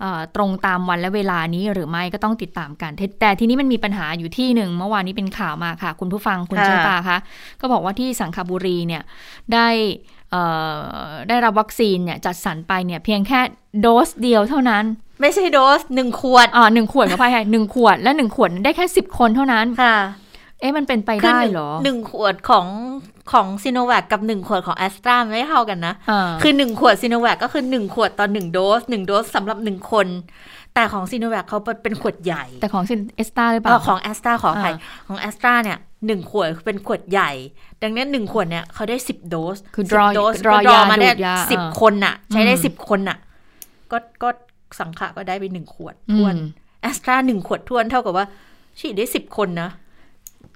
[0.00, 7.18] เอ่อตรงตามวันและเวลานี้หรือไม่ก็ต้องติดตามกันแต่แต่ทีนี้มันมีปัญหาอยู่ที่หนึ่งเมื่อวานนี้เป็นข่าวมาค่ะ คุณผู้ฟังคุณค่ะเชอตาคะ
[7.60, 9.02] ก็บอกว่าที่สังขบุรีเนี่ย
[9.54, 9.68] ได้
[10.30, 10.42] เอ่
[11.04, 13.40] อได้รับวัคซีนเนี่ยจัดสรรไปเนี่ยเพียงแค่
[13.80, 14.84] โดสเดียวเท่านั้น
[15.20, 19.96] ไม่ใช่โดสหนึ่งขวดอ่าหนึ่งขวดกับพายหนึ่งขวดและหนึ่งขวดได้แค่สิบคนเท่านั้นค่ะ
[20.60, 22.66] เอ๊ะมันเป็นไปคือได้หนึ่งเหรอหนึ่งขวดของ
[23.32, 30.06] ของซีโนแวคกับหนึ่งขวดของแอสตราไม่เท่ากันนะอ่าคือหนึ่งขวดซีโนแวคก็คือหนึ่งขวดต่อหนึ่งโดสหนึ่งโดสสำหรับหนึ่งคน
[30.74, 37.30] แต่ของซีโนแวคเขาเป็นขวดใหญ่ แต่ของซินเอสตาหรือเปเอล่าอของแอสตราขออภัยอ่าของแอสตราเนี่ยหนึ่งขวดเป็นขวดใหญ่
[37.82, 43.18] ดังนั้นหนึ่งขวดเนี่ยเขาได้สิบโดสคือ10 draw โดส draw ก็ draw ยามาได้ดูดยาสิบอ่าคนน่ะ ใช้ได้อืมสิบคนน่ะ
[43.92, 44.28] ก็ก็
[44.78, 46.38] สังขะก็ได้ไปหนึ่งขวดอืทวนม
[46.82, 48.26] แอสตราหนึ่งขวดทวนเท่ากับว่า
[48.78, 49.70] ฉีดได้สิบคนนะ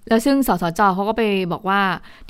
[0.09, 1.81] แล้วซึ่งสสจเขาก็ไปบอกว่า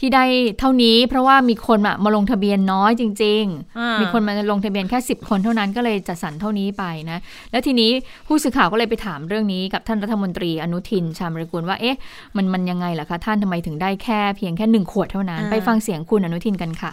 [0.01, 0.25] ที่ได้
[0.59, 3.45] เท่านี้ เพราะว่ามีคนอะมาลงทะเบียนน้อยจริง
[3.79, 7.19] อ่าๆมีคนมาลงทะเบียนแค่ 10 คนเท่านั้นก็เลยจัดสรรเท่านี้ไปนะ
[7.51, 7.91] แล้วทีนี้
[8.27, 11.97] ผู้สื่อข่าวก็เลยไปถามเรื่องนี้กับท่านรัฐมนตรีอนุทินชาญวิรกูลว่าเอ๊ะ
[12.37, 16.93] มันมันยังไงล่ะคะท่านทำไมถึงได้แค่เพียงแค่หนึ่งขวดเท่านั้นอ่าไปฟังเสียงคุณอนุทินกันค่ะ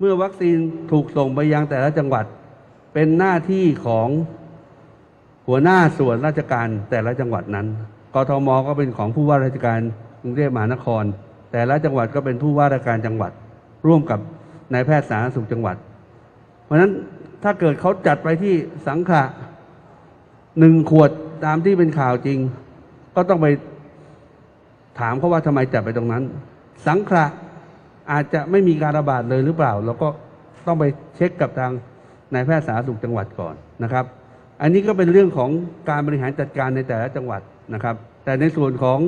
[0.00, 0.56] เมื่อวัคซีน
[0.90, 2.24] ถูกส่งไปยังแต่ละจังหวัด
[2.94, 4.08] เป็นหน้าที่ของ
[5.46, 7.66] หัวหน้าส่วนราชการแต่ละจังหวัดนั้น
[8.14, 9.80] กทมก็เป็นของผู้ว่าราชการ
[10.22, 11.04] กรุงเทพมหานคร
[11.52, 13.32] แต่ละจังหวัดก็เป็นผู้ว่าราชการจังหวัด
[13.86, 14.20] ร่วมกับ
[14.72, 15.76] นายแพทย์สาธารณสุขจังหวัด
[16.64, 16.92] เพราะฉะนั้น
[17.42, 18.54] ถ้าเกิดเขาจัดไปที่
[18.88, 19.22] สังขะ
[20.58, 21.10] หนึ่งขวด
[21.44, 22.38] ตามที่เป็นข่าวจริง
[23.16, 23.46] ก็ต้องไป
[25.00, 26.22] ถามเขาว่าทำไมจัดไปตรงนั้น
[26.86, 27.24] สังขะ
[28.12, 30.08] อาจจะไม่มีการระบาดเลยหรือเปล่า เราก็
[30.66, 30.84] ต้องไป
[31.16, 31.72] เช็คกับทาง
[32.32, 34.04] นายแพทย์สาธารณสุขจังหวัดก่อนนะครับ
[34.62, 35.50] อันนี้ก็เป็นเรื่องของ
[35.90, 37.40] การบริหารจัดการในแต่ละจังหวัด
[37.74, 38.98] นะครับ แต่ในส่วนของ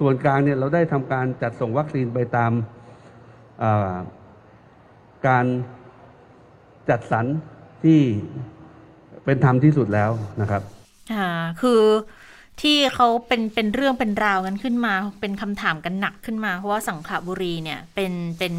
[0.00, 2.52] ส่วนกลางเนี่ยเราได้ทำการจัดส่งวัคซีนไปตาม
[5.28, 5.46] การ
[6.90, 7.26] จัดสรร
[7.84, 8.00] ที่
[9.24, 10.62] เป็นธรรมที่สุดแล้วนะครับ
[11.12, 11.28] อ่า
[11.60, 11.82] คือ
[12.62, 18.54] ที่เขาเป็นเป็นเรื่องเป็นราวกันขึ้นมา เป็นคำถามกันหนักขึ้นมา เพราะว่าสังขบุรีเนี่ยเป็นเป็น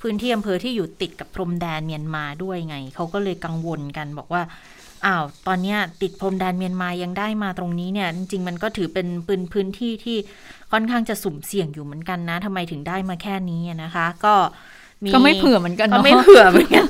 [0.00, 4.42] พื้นที่อำเภอที่อยู่ติดกับพรมแดนเมียนมาด้วยไง เขาก็เลยกังวลกันบอกว่า
[5.06, 10.16] อ้าวตอนนี้ติดพรมแดนเมียนมายังได้มาตรงนี้เนี่ย จริงๆ มันก็ถือเป็นปืนพื้นที่ที่
[10.72, 14.34] ค่อนข้างจะสุ่มเสี่ยงอยู่เหมือนกันนะทำไมถึงได้มาแค่นี้นะคะ ก็
[15.14, 16.86] ก็ไม่เผื่อเหมือนกันก็ไม่เผื่อเหมือนกัน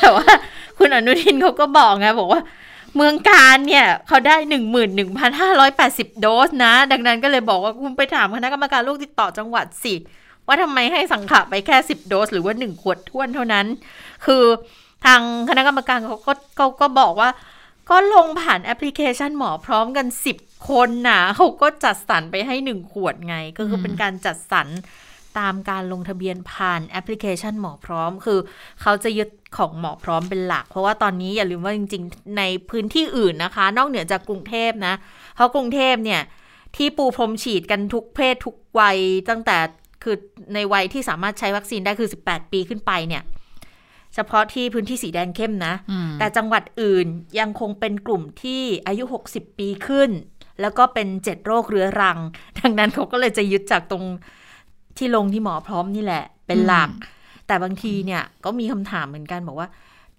[0.00, 0.28] แต่ว่า
[0.78, 2.42] คุณอนุทินเขาก็บอกไงบอกว่า
[2.96, 9.94] เมืองการเนี่ยเขาได้หนึ่งหมื่นหนึ่งพันห้าร้อยแปดสิบโดสนะ ดังนั้นก็เลยบอกว่าคุณไปถามคณะกรรมการโรคติดต่อจังหวัดสิ
[10.46, 13.66] ว่าทำไมให้สังขะไปแค่สิบโดส หรือว่าหนึ่งขวดท้วนเท่านั้น
[14.26, 14.44] คือ
[15.04, 17.30] ทางคณะกรรมการเขาก็เขาก็บอกว่า
[17.90, 20.36] ก็ลงผ่านแอปพลิเคชันหมอพร้อมกันสิบ
[20.68, 24.68] คนนะเขาก็จัดสรรไปให้หนึ่งขวดไง ก็คือเป็นการจัดสรร
[25.38, 28.38] ตามการลงทะเบียนผ่านแอปพลิเคชันหมอพร้อม คือ
[28.82, 34.94] เขาจะยึดของหมอพร้อมเป็นหลัก เพราะว่าตอนนี้อย่าลืมว่าจริง ๆ ในพื้นที่อื่นนะคะ นอกเหนือจากกรุงเทพนะ
[35.34, 36.20] เพราะกรุงเทพเนี่ย
[36.76, 38.98] ที่ปูพรมฉีดกันทุกเพศทุกวัย
[39.30, 39.56] ตั้งแต่
[40.02, 40.16] คือ
[40.54, 43.22] ในวัยที่สามารถใช้วัคซีนได้คือ 18 ปีขึ้นไปเนี่ย
[44.14, 45.74] เฉพาะที่พื้นที่สีแดงเข้มนะ
[46.18, 47.06] แต่จังหวัดอื่น
[47.38, 50.10] ยังคงเป็นกลุ่มที่อายุ 60 ปีขึ้น
[50.60, 52.18] แล้วก็เป็นเจ็ดโรคเรื้อรัง
[52.60, 54.04] ดังนั้นเขาก็เลยจะยึดจากตรง
[54.98, 56.90] ที่ลงที่หมอพร้อมนี่แหละ เป็นหลัก
[57.46, 59.68] แต่บางทีเนี่ยก็มีคำถามเหมือนกันบอกว่า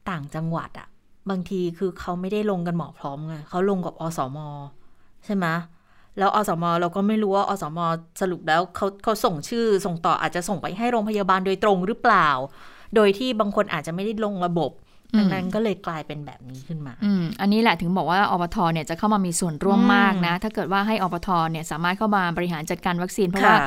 [0.10, 0.88] ต่างจังหวัดอะ
[1.30, 4.38] บางทีคือเขาไม่ได้ลงกันหมอพร้อมไงเขาลงกับอสม
[5.26, 5.46] ใช่ไหม
[6.18, 7.80] แล้วอสมเราก็ไม่รู้ว่าอสม
[8.22, 12.30] สรุปแล้วเขาเขาส่งชื่อส่งต่ออาจจะส่งไปให้โรงพยาบาลโดยตรงหรือเปล่า
[12.96, 14.72] โดยที่บางคนอาจจะไม่ได้ลงระบบ
[15.20, 23.58] ดังนั้นก็เลยกลายเป็นแบบนี้ขึ้นมาอืมอันนี้แหละถึงบอกว่าอปทเนี่ยจะเข้ามามีส่วนร่วมมากนะ ถ้าเกิดว่าให้อปทเนี่ยสามารถเข้ามาบริหารจัดการวัคซีน เพราะว่า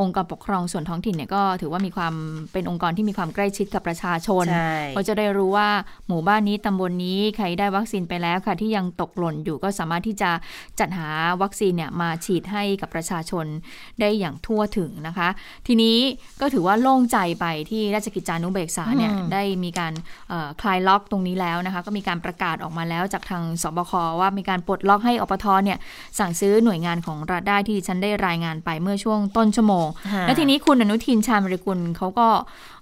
[0.00, 2.14] องค์กรปกครองส่วนท้องถิ่นเนี่ยก็ถือว่ามีความ
[2.52, 4.44] เป็นองค์กรที่มีความใกล้ชิดกับประชาชน
[4.90, 5.68] เขาจะได้รู้ว่า
[6.08, 10.30] หมู่บ้านนี้ตำบลนนี้ใครได้วัคซีนไปแล้วค่ะ ที่ยังตกหล่นอยู่ก็สามารถที่จะ
[10.80, 11.08] จัดหา
[11.42, 13.46] วัคซีนเนี่ยมาฉีดให้กับประชาชน
[14.00, 15.28] ได้อย่างทั่วถึงนะคะ
[15.66, 15.96] ทีนี้
[16.40, 19.92] ก็ถือว่าโล่งใจไปที่ราชกิจจานุเบกษาเนี่ยได้มีการ
[20.60, 25.78] คลายล็อกตรงนี้แล้วนะคะ ก็มีการประกาศออกมาแล้วจากทางสบคว่ามีการปลดล็อกให้อปทเนี่ย
[26.18, 29.86] สั่งซื้อหน่วยงานของรัฐได้ที่ฉันได้รายงานไปเมื่อช่วงต้นชั่วโมง
[30.26, 32.26] และทีนี้คุณอนุทินชาญบริกุลเขาก็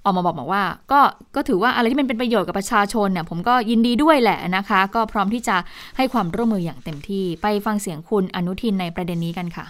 [0.04, 1.00] ออกมาบอกบอกว่า ก็
[1.36, 5.56] ก็ถือว่าอะไรที่มันเป็นประโยชน์กับประชาชนเนี่ยผมก็ยินดีด้วยแหละนะคะ ก็พร้อมที่จะ
[5.96, 9.66] ให้ความร่วมมืออย่างเต็มที่ ไปฟังเสียงคุณอนุทินในประเด็นนี้กันค่ะ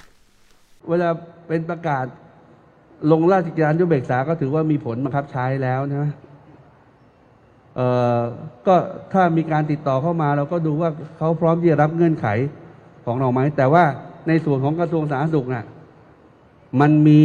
[0.89, 1.09] เวลา
[1.49, 2.07] เป็นประกาศ
[3.11, 6.11] ลงราชกิจจานุเบกษาก็ถือว่ามีผลบังคับใช้แล้วนะเอ่อ
[8.67, 8.77] ก็
[9.13, 12.27] ถ้ามีการติดต่อเข้ามา เราก็ดูว่าเขาพร้อมที่จะรับเงื่อนไข
[13.07, 13.85] ของเราไหมแต่ว่า
[14.29, 15.65] ในส่วนของกระทรวงสาธารณสุขน่ะ
[16.81, 17.23] มันมี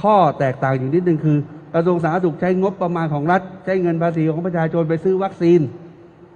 [0.00, 1.38] ข้อแตกต่างอยู่นิดนึงคือ
[1.74, 5.60] กระทรวงสาธารณสุขใช้งบประมาณของรัฐ ใช้เงินภาษีของประชาชนไปซื้อวัคซีน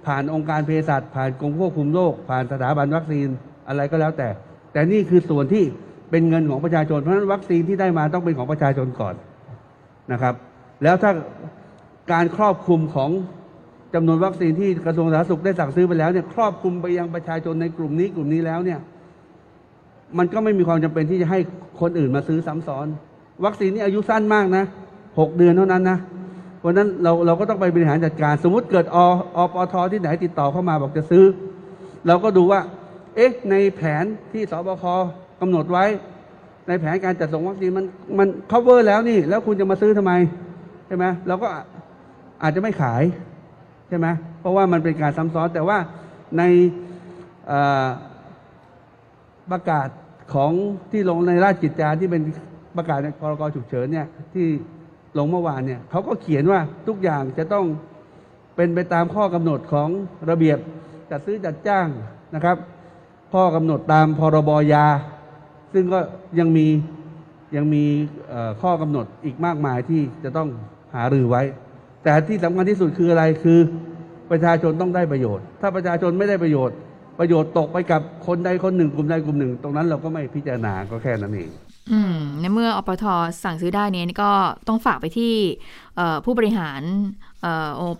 [0.05, 3.27] ผ่านองค์การเภสัชผ่านกรมควบคุมโรคผ่านสถาบันวัคซีน
[3.67, 4.29] อะไรก็แล้วแต่
[4.71, 5.63] แต่นี่คือส่วนที่
[6.11, 9.15] เป็นเงินของประชาชนเพราะฉะนั้นวัคซีนที่ได้มาต้องเป็นของประชาชนก่อน
[10.11, 10.33] นะครับ
[10.83, 11.11] แล้วถ้า
[12.11, 13.11] การครอบคลุมของ
[13.93, 18.79] จำนวนวัคซีนที่กระทรวงสาธารณสุขได้สั่งซื้อไปแล้วเนี่ยครอบคลุมไปยังประชาชนในกลุ่มนี้กลุ่มนี้แล้วเนี่ย
[20.17, 21.39] มันก็ไม่มีความจำเป็นที่จะให้
[21.81, 22.87] คนอื่นมาซื้อซ้ำซ้อน
[23.45, 24.63] วัคซีนนี่อายุสั้นมากนะ
[25.19, 25.97] หกเดือนเท่านั้นนะ
[26.59, 28.97] เพราะนั้นเราเราก็ต้องไปบริหารจัดการ สมมติเกิดอ
[29.35, 31.25] อปทที่ไหนติดต่อเข้ามาบอกจะซื้อ
[32.07, 32.59] เราก็ดูว่า
[33.15, 34.83] เอ๊ะ ในแผนที่สบค
[35.41, 35.85] กำหนดไว้
[36.67, 37.85] ในแผนการจัดส่งวัคซีนมัน
[38.19, 40.13] มัน cover แล้วนี่ แล้วคุณจะมาซื้อทำไม
[40.87, 41.47] ใช่ไหมเราก็
[42.45, 43.03] อาจจะไม่ขาย
[43.87, 44.07] ใช่ไหม
[44.39, 45.77] เพราะว่ามันเป็นการซ้ำซ้อน แต่ว่า
[46.37, 46.43] ใน
[49.51, 49.87] ประกาศ
[50.33, 50.51] ของ
[50.91, 52.21] ที่ลงในราชกิจจาที่เป็น
[52.77, 54.45] ประกาศในพรกฉุกเฉินเนี่ยที่
[55.17, 57.65] ลงเมื่อวานเนี่ยเขาก็เขียนว่าทุกอย่างจะต้อง
[58.55, 59.89] เป็นไปตามข้อกำหนดของ
[60.29, 60.57] ระเบียบ
[61.11, 61.87] จัดซื้อจัดจ้าง
[62.35, 62.57] นะครับ
[63.33, 64.85] ข้อกำหนดตามพรบยา
[65.73, 65.99] ซึ่งก็
[66.39, 66.67] ยังมี
[67.55, 67.83] ยังมี
[68.61, 70.49] ข้อกำหนดอีกมากมายที่จะต้อง
[70.95, 71.43] หารือไว้
[72.05, 73.59] แต่ที่สำคัญที่สุดคืออะไรคือ
[74.31, 76.75] ประชาชนต้องได้ประโยชน์ ถ้าประชาชนไม่ได้ประโยชน์
[77.19, 81.49] ประโยชน์ตกไปกับคนใดคนหนึ่งกลุ่มใดกลุ่มหนึ่ง ตรงนั้นเราก็ไม่พิจารณาก็แค่นั้นเอง
[81.91, 83.05] อืมในเมื่ออปท
[83.43, 84.31] สั่งซื้อได้เนี่ยก็
[84.67, 85.33] ต้องฝากไปที่
[86.25, 86.81] ผู้บริหาร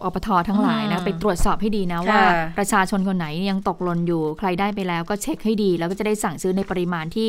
[0.04, 2.20] อปททั้งหลายนะไปตรวจสอบให้ดีนะว่า
[2.58, 7.28] ประชาชนคนไหนยังตกหล่นอยู่ใครได้ไปแล้วก็เช็คให้ดี แล้วก็จะได้สั่งซื้อในปริมาณที่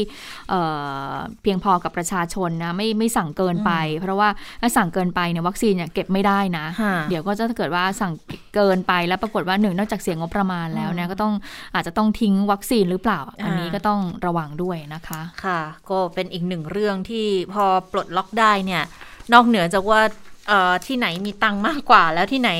[1.43, 4.29] เพียงพอกับประชาชนนะไม่ไม่สั่งเกินไป เพราะว่า
[4.61, 6.67] ถ้าสั่งเกินไปเนี่ยวัคซีนเนี่ยเก็บไม่ได้นะ
[7.09, 8.13] เดี๋ยวก็จะเกิดว่าสั่ง
[8.55, 11.35] เกินไปแล้วปรากฏว่าหนึ่งนอกจากเสียงงบประมาณแล้วนะก็ต้อง
[11.75, 18.83] อาจจะต้องทิ้งวัคซีนหรือเปล่า อันนี้นี้ก็ต้องระวังด้วยนะคะค่ะ ก็เป็นอีกหนึ่งเรื่องที่พอปลดล็อกได้เนี่ย
[19.33, 20.36] นอกเหนือจากว่าเอ่อ
[20.87, 22.51] ที่ไหนมีตังค์มากกว่า แล้วที่ไหน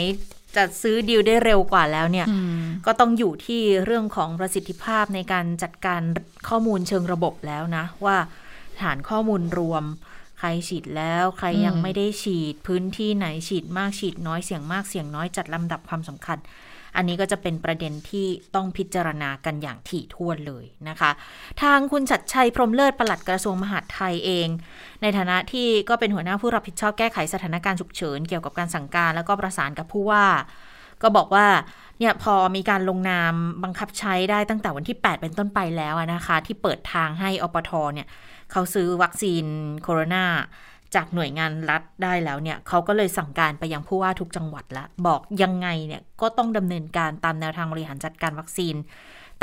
[0.57, 6.01] จะซื้อดีลได้เร็วกว่าแล้วเนี่ยอืมก็ต้องอยู่ที่เรื่องของประสิทธิภาพในการจัดการ
[6.49, 8.17] ข้อมูลเชิงระบบแล้วนะ ว่า
[8.81, 9.85] ฐานข้อมูลรวม
[10.39, 16.39] ใครฉีดแล้วใครยังอืมไม่ได้ฉีดพื้นที่ไหนฉีดมากฉีดน้อยเสี่ยงมากเสี่ยงน้อยจัดลำดับความสำคัญ
[16.97, 21.11] อันนี้ก็จะเป็นประเด็นที่ต้องพิจารณากันอย่างถี่ถ้วนเลยนะคะ
[21.63, 24.49] ทางคุณชัดชัยพรมเลิศปลัดกระทรวงมหาดไทยเอง
[25.03, 30.27] ในฐานะที่ก็เป็นหัวหน้าผู้รับผิดชอบแก้ไขสถานการณ์ฉุกเฉินเกี่ยวกับการสั่งการแล้วก็ประสานกับผู้ว่า
[31.03, 31.47] ก็บอกว่า
[31.99, 33.33] เนี่ยพอมีการลงนาม
[33.65, 38.07] บังคับใช้ได้ตั้งแต่วันที่ 8 เป็นต้นไปแล้วนะคะ ที่เปิดทางให้อปทเนี่ย
[38.53, 39.45] เขาซื้อวัคซีน
[39.83, 40.25] โคโรนา
[40.95, 48.75] จากหน่วยงานรัฐได้แล้วเนี่ยเขาก็เลยสั่งการไปยังผู้ว่าทุกจังหวัดละบอกยังไงเนี่ยก็ต้องดำเนินการตามแนวทางบริหารจัดการวัคซีน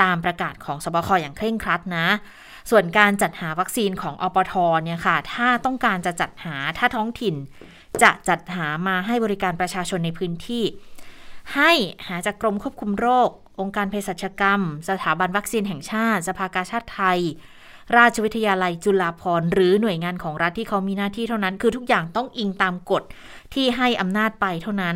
[0.01, 2.08] ตามประกาศของสบคอย่างเคร่งครัดนะ
[2.71, 4.53] ส่วนการจัดหาวัคซีนของอปท
[4.84, 7.36] เนี่ยค่ะ ถ้าต้องการจะจัดหาถ้าท้องถิ่น
[8.03, 10.63] จะจัดหามาให้บริการประชาชนในพื้นที่
[11.56, 11.71] ให้
[12.08, 13.29] หาจากกรมควบคุมโรค
[13.60, 17.19] องค์การเภสัชกรรม สถาบันวัคซีนแห่งชาติ สภากาชาติไทย
[17.98, 23.04] ราชวิทยาลัยจุฬาภรณ์หรือหน่วยงานของรัฐที่เขามีหน้าที่เท่านั้น คือทุกอย่างต้องอิงตามกฎ
[23.54, 24.96] ที่ให้อำนาจไปเท่านั้น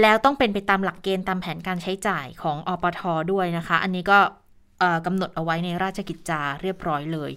[0.00, 3.00] แล้วต้องเป็นไปตามหลักเกณฑ์ตามแผนการใช้จ่ายของอปท
[3.32, 4.18] ด้วยนะคะ อันนี้ก็
[5.06, 7.30] กำหนดเอาไว้ในราชกิจจาเรียบร้อยเลย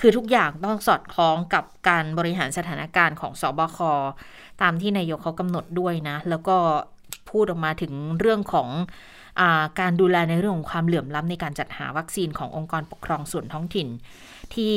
[0.00, 3.78] คือทุกอย่างต้องสอดคล้องกับการบริหารสถานการณ์ของสบค
[4.62, 6.56] ตามที่นายกเขากำหนดด้วยนะ แล้วก็
[7.30, 8.68] พูดออกมาถึงเรื่องของ
[9.40, 9.42] อ
[9.80, 13.88] การดูแลในเรื่องของความเหลื่อมล้ำในการจัดหาวัคซีนขององค์กรปกครองส่วนท้องถิ่น
[14.54, 14.74] ที่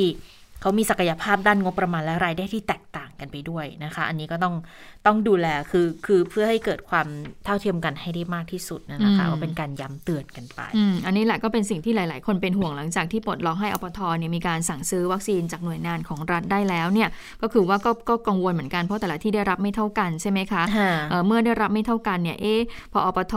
[0.62, 4.56] เขามีศักยภาพด้านงบประมาณและรายได้ที่แตกต่างกันไปด้วยนะคะ อันนี้ก็ต้อง
[5.08, 7.08] ต้องดูแลคือคือเพื่อให้เกิดความ
[7.46, 17.10] เท่าเทียมกันให้ได้มากที่สุดนะคะอืมก็เป็นการย้ำเตือนกันไปอืมอันนี้แหละก็เป็นสิ่งที่หลาย ๆ คนเป็นห่วงหลังจากที่ปลดล็อกให้อปทเนี่ยมีการสั่งซื้อวัคซีนจากหน่วยงานของรัฐได้แล้วเนี่ย
[17.42, 22.62] ก็คือว่าก็ก็กังวลเหมือนกันเพราะแต่ละที่ได้รับไม่เท่ากันใช่ไหมคะค่ะเอ่อเมื่อได้รับไม่เท่ากันเนี่ยเอ๊ะ
[22.94, 23.36] พออปท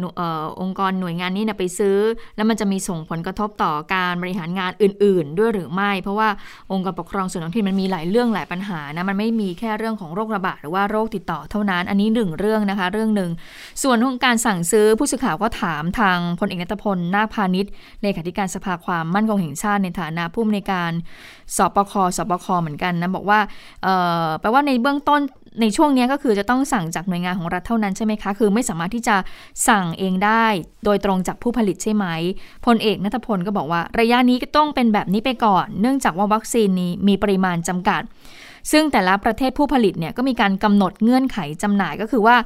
[0.00, 1.98] หน่วยเอ่อองค์กรหน่วยงานนี้เนี่ยไปซื้อ
[2.36, 6.28] แล้วมันจะมีส่งผลกระทบต่อการบริหารงานอื่น ๆ ด้วยหรือไม่ เพราะว่า
[6.72, 13.30] องค์กรปกครองส่วนท้องถิ่นมันมีหลายเรื่องหลายปัญหานะมันไม่มีแค่เรื่องของโรคระบาดหรือว่าโรคติดต่อเท่านั้น อันนี้หนึ่งเรื่องนะคะ เรื่องหนึ่ง
[13.82, 17.70] ส่วนของการสั่งซื้อผู้สื่อข่าวก็ถามทางพลเอกนัตพลนาคพาณิชย์
[18.02, 20.90] เลขาธิการสภาความมั่นคงแห่งชาติในฐานะผู้อำนวยการ
[21.56, 23.40] สปคสปคเหมือนกันนะบอกว่า
[24.40, 25.20] แปลว่าในเบื้องต้น
[25.62, 29.16] ในช่วงนี้ก็คือจะต้องสั่งจากหน่วยงานของรัฐเท่านั้นใช่ไหมคะ คือไม่สามารถที่จะ
[29.68, 30.46] สั่งเองได้
[30.84, 32.06] โดยตรงจากผู้ผลิตใช่ไหม
[32.66, 38.02] พลเอกนัทพลก็บอกว่า ระยะนี้ก็ต้องเป็นแบบนี้ไปก่อน เนื่องจากว่าวัคซีนนี้มีปริมาณจำกัด
[38.72, 42.36] ซึ่งแต่ละประเทศผู้ผลิตเนี่ยก็มีการกำหนดเงื่อนไขจำหน่ายก็คือว่า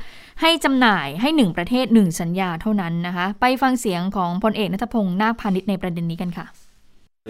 [0.40, 6.46] ให้จำหน่ายให้หนึ่งประเทศหนึ่งสัญญาเท่านั้นนะคะ ไปฟังเสียงของพลเอกนัทพงศ์นาคพาณิชย์ในประเด็นนี้กันค่ะ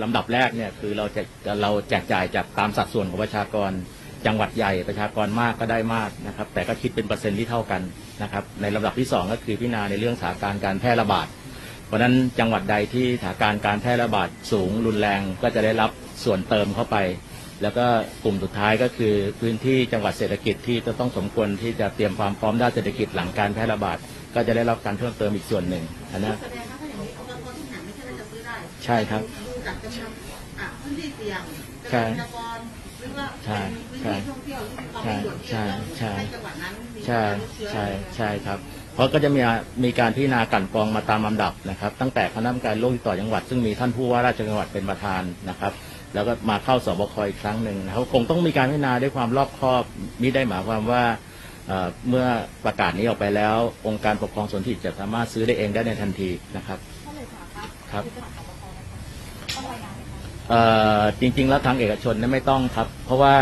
[0.03, 1.23] ลำดับแรกเนี่ยคือเราจะ
[1.63, 3.71] เราแจกจ่ายจากตามสัดส่วนของประชากร
[4.27, 7.83] จังหวัดใหญ่ประชากรมากก็ได้มากนะครับ แต่ก็คิดเป็นเปอร์เซ็นต์ที่เท่ากัน
[8.23, 11.27] นะครับ ในลำดับที่สองก็คือพิจารณาในเรื่องสถานการณ์การแพร่ระบาด
[11.87, 15.91] เพราะนั้นจังหวัดใดที่สถานการณ์การแพร่ระบาดสูงรุนแรงก็จะได้รับ
[16.25, 16.97] ส่วนเติมเข้าไป
[17.63, 17.87] แล้วก็
[18.25, 23.99] กลุ่มสุดท้ายก็คือพื้นที่จังหวัดเศรษฐกิจที่จะต้องสมควรที่จะเตรียมความพร้อมด้านเศรษฐกิจหลังการแพร่ระบาด
[24.35, 30.11] ก็จะได้รับการเพิ่มเติมอีกส่วนหนึ่งอันนะแสดงว่าถ้าอย่างนี้องค์กรที่หาไม่ใช่ว่าจะซื้อได้ใช่ครับดูจากจำนวน
[30.61, 31.43] อะพื้นที่เสี่ยง
[31.91, 32.59] ใช่เกษตรกร
[33.01, 37.85] หรือว่าใช่เป็นพื้นที่ท่องเที่ยวที่มีความใช่ไม่โดดเดี่ยวใช่ในจังหวัดนั้นมีใช่การติดเชื้อใช่
[38.17, 38.59] ใช่ครับ
[38.95, 39.41] เพราะก็จะมี
[39.85, 45.73] มีการพิจารณากลั่นกรองมาตามลำดับนะครับ ตั้งแต่คณะกรรมการโรคติดต่อจังหวัด ซึ่งมีท่านผู้ว่าราชการจังหวัดเป็นประธานนะครับ
[46.15, 49.83] แล้วก็มาเข้าสบคอีกครั้งหนึ่งนะครับคงต้องมีการพิจารณาด้วยความรอบคอบ
[50.23, 51.05] มิได้หมายความว่า
[52.09, 52.27] เมื่อ
[52.65, 56.79] ประกาศนี้ออกไปแล้ว องค์การปกครองส่วนที่จะสามารถซื้อได้เองได้ในทันทีนะครับ
[57.93, 58.05] ครับ
[60.49, 60.63] เอ่
[61.01, 63.35] อจริง ๆ แล้วทางเอกชนไม่ต้องครับ เพราะว่า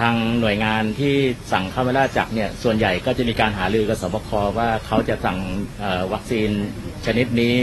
[0.00, 1.14] ทางหน่วยงานที่
[1.52, 5.38] สั่งเข้ามาล่าจักเนี่ยส่วนใหญ่ก็จะมีการหารือกับสบคว่าเขาจะสั่ง
[6.12, 6.50] วัคซีน
[7.06, 7.56] ชนิดนี้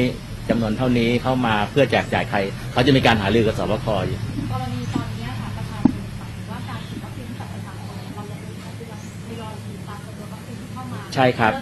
[0.49, 2.38] จำนวนเท่านี้เข้ามาเพื่อแจกจ่ายใคร
[2.73, 4.19] เขาจะมีการหารือกับสบคอยู่
[4.51, 8.73] กรณีตอนนี้ค่ะประชาชนหมายถึงว่าการฉีดวัคซีนกับประชาชนเนี่ยเรายังมีการ
[9.27, 11.54] ทยอยฉีดตามจำนวนวัคซีนที่เข้ามาใช่ครับ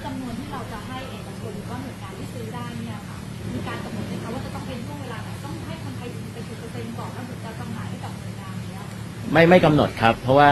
[9.34, 10.50] ไม่ไม่กำหนดครับ เพราะว่า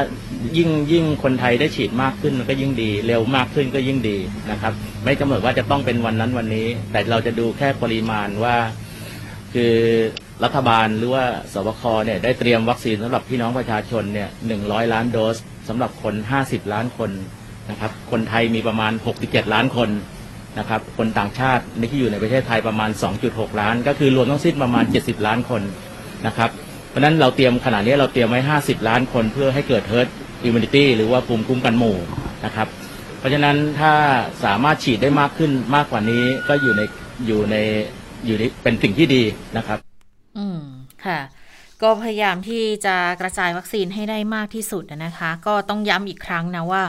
[0.57, 4.17] ยิ่งยิ่งคนไทยได้ฉีดมากขึ้นมันก็ยิ่งดี เร็วมากขึ้นก็ยิ่งดี
[4.51, 8.55] นะครับ ไม่กำหนดว่าจะต้องเป็นวันนั้นวันนี้ แต่เราจะดูแค่ปริมาณว่า
[9.53, 9.73] คือ
[10.43, 15.37] รัฐบาลหรือว่าสบคเนี่ยได้เตรียมวัคซีนสำหรับพี่น้องประชาชนเนี่ยหนึ่งร้อยล้านโดส
[15.69, 17.11] สำหรับคนห้าสิบล้านคน
[17.69, 19.89] นะครับ คนไทยมีประมาณหกสิบเจ็ดล้านคน
[20.59, 22.89] นะครับ คนต่างชาติที่อยู่ในประเทศไทยประมาณ
[23.25, 25.61] 2.6ล้าน ก็คือรวมทั้งสิ้นประมาณ70ล้านคน
[26.27, 26.49] นะครับ
[26.89, 30.07] เพราะฉะนั้นเราเตรียมขนาดนี้เราเตรียมไว้ 50 ล้านคนเพื่อให้เกิด herd
[30.47, 31.97] immunity หรือว่าภูมิคุ้มกันหมู่
[32.45, 32.67] นะครับ
[33.19, 33.93] เพราะฉะนั้นถ้า
[34.43, 36.81] สามารถฉีดได้มากขึ้นมากกว่านี้ก็อยู่ใน
[37.27, 37.55] อยู่ใน
[38.25, 39.23] อยู่ในเป็นสิ่งที่ดี
[39.57, 39.79] นะครับ
[40.37, 40.59] อืม
[41.05, 41.19] ค่ะ
[41.81, 46.83] ก็พยายามที่จะกระจายวัคซีนให้ได้มากที่สุดนะคะ ก็ต้องย้ำอีกครั้งนะว่า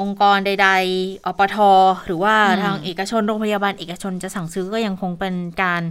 [0.00, 1.56] องค์กรใด ๆ อปท
[2.06, 5.82] หรือว่าอืมทางเอกชนโรงพยาบาลเอกชนจะสั่งซื้อก็ยังคงเป็นการ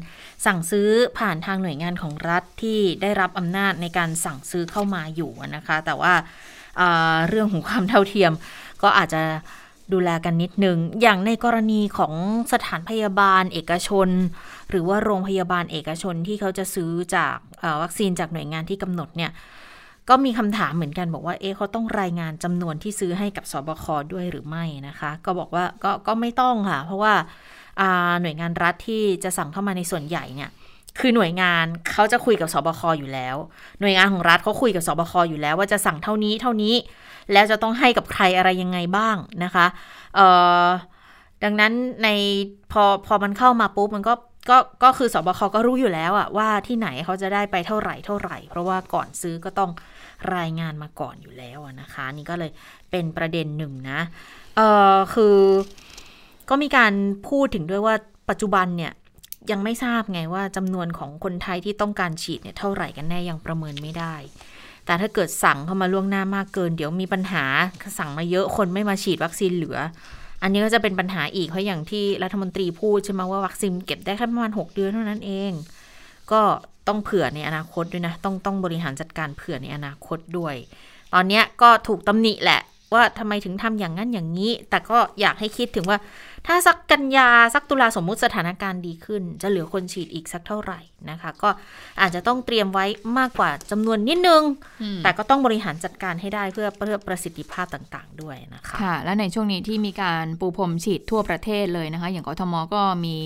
[0.46, 0.88] สั่งซื้อ
[1.18, 6.14] ผ่านทางหน่วยงานของรัฐที่ได้รับอำนาจในการสั่งซื้อเข้ามาอยู่นะคะ แต่ว่า
[6.80, 8.32] อ่าเรื่องของความเท่าเทียม
[8.82, 9.22] ก็อาจจะ
[9.94, 12.14] ดูแลกันนิดนึง อย่างในกรณีของ
[12.54, 14.10] สถานพยาบาลเอกชน
[14.70, 19.32] หรือว่าโรงพยาบาลเอกชนที่เขาจะซื้อจากเอ่อวัคซีนจากหน่วยงานที่กำหนดเนี่ย
[20.10, 27.14] ก็มีคำถามเหมือนกันบอกว่าเอ๊ะเขาต้องรายงานจำนวนที่ซื้อให้กับสบคด้วยหรือไม่นะคะ ก็บอกว่าก็ก็ไม่ต้องค่ะ เพราะว่า
[27.80, 30.50] อ่าหน่วยงานรัฐที่จะสั่งเข้ามาในส่วนใหญ่เนี่ย
[31.00, 33.36] คือหน่วยงานเขาจะคุยกับสบคอยู่แล้ว
[33.80, 36.76] หน่วยงานของรัฐเขาคุยกับสบคอยู่แล้วว่าจะสั่งเท่านี้เท่านี้
[37.32, 39.66] แล้วจะต้องให้กับใครอะไรยังไงบ้างนะคะ
[40.16, 40.28] เอ่
[40.64, 40.68] อ
[41.44, 42.10] ดังนั้นใน
[42.72, 44.14] พอพอมันเข้ามาปุ๊บมันก็
[44.50, 49.72] ก็ก็คือสบคก็รู้อยู่แล้วอะว่าที่ไหนเขาจะได้ไปเท่าไหร่เท่าไหร่ เพราะว่าก่อนซื้อก็ต้อง
[50.36, 52.52] รายงานมาก่อนอยู่แล้วนะคะ นี่ก็เลย
[52.92, 54.00] เป็นประเด็นหนึ่งนะ
[54.56, 54.62] เอ
[54.96, 55.38] อคือ
[56.50, 56.94] ก็มีการ
[57.30, 57.96] พูดถึงด้วยว่า
[58.30, 58.94] ปัจจุบันเนี่ย
[59.52, 64.16] ยังไม่ทราบไงว่าจำนวนของคนไทยที่ต้องการฉีดเนี่ยเท่าไหร่กันแน่ยังประเมินไม่ได้
[64.86, 67.44] แต่ถ้าเกิดสั่งเข้ามาล่วงหน้ามากเกิน เดี๋ยวมีปัญหา
[68.00, 69.78] สั่งมาเยอะคนไม่มาฉีดวัคซีนเหลือ
[70.44, 75.52] อันนี้ก็จะเป็นปัญหาอีกเพราะอย่างที่รัฐมนตรีพูดใช่ไหมว่าวัคซีนเก็บได้แค่ประมาณ6เดือนเท่านั้นเอง
[76.32, 76.42] ก็
[76.88, 80.56] ต้องเผื่อในอนาคตด้วยนะ ต้องต้องบริหารจัดการเผื่อในอนาคตด้วย
[81.14, 82.62] ตอนนี้ก็ถูกตำหนิแหละ
[82.94, 85.98] ว่าทำไมถึงทำอย่างนั้นอย่างนี้ แต่ก็อยากให้คิดถึงว่า
[86.48, 90.80] ถ้าสักกันยาสักตุลาสมมุติสถานการณ์ดีขึ้น จะเหลือคนฉีดอีกสักเท่าไหร่
[91.10, 91.50] นะคะ ก็
[92.02, 92.86] อาจจะต้องเตรียมไว้
[93.18, 94.44] มากกว่าจำนวนนิดนึง
[95.04, 103.18] แต่ก็ต้องบริหารจัดการให้ได้เพื่อเพื่อประสิทธิภาพต่างๆ ด้วยนะคะค่ะ และในช่วงนี้ที่มีการปูพรมฉีดทั่วประเทศเลยนะคะ อย่างกทมก็มี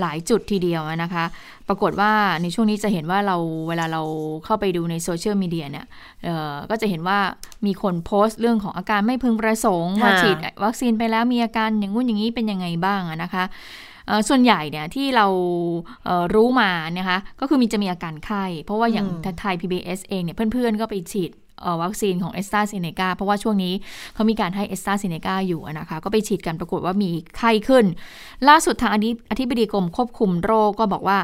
[0.00, 1.24] หลายจุดทีเดียวนะคะ
[1.68, 3.36] ปรากฏว่าในช่วงนี้จะเห็นว่าเรา
[3.68, 4.02] เวลาเรา
[4.44, 5.86] เข้าไปดูในโซเชียลมีเดียเนี่ย
[6.24, 7.18] เอ่อก็จะเห็นว่า
[7.66, 13.44] มีคนโพสต์เรื่องของอาการไม่พึงประสงค์ว่าค่ะฉีดวัคซีนไปแล้วมีอาการอย่างงู้นอย่างนี้เป็นยังไงบ้างอะนะคะ
[14.06, 15.26] เอ่อส่วนใหญ่เนี่ยที่เรา
[16.04, 21.45] เอ่อรู้มานะคะก็คือมีจะมีอาการไข้ เพราะว่าอย่างอืมไทย PBS เองเนี่ยเพื่อนๆก็ไปฉีดเอ่อ
[21.82, 23.74] วัคซีนของแอสตราเซเนกาเพราะว่าช่วงนี้
[24.14, 27.84] เขามีการให้แอสตราเซเนกาอยู่นะคะ ก็ไปฉีดกันปรากฏว่ามีไข้ขึ้น
[28.48, 31.18] ล่าสุดทางอธิอธิบดีกรมควบคุมโรคก็บอกว่า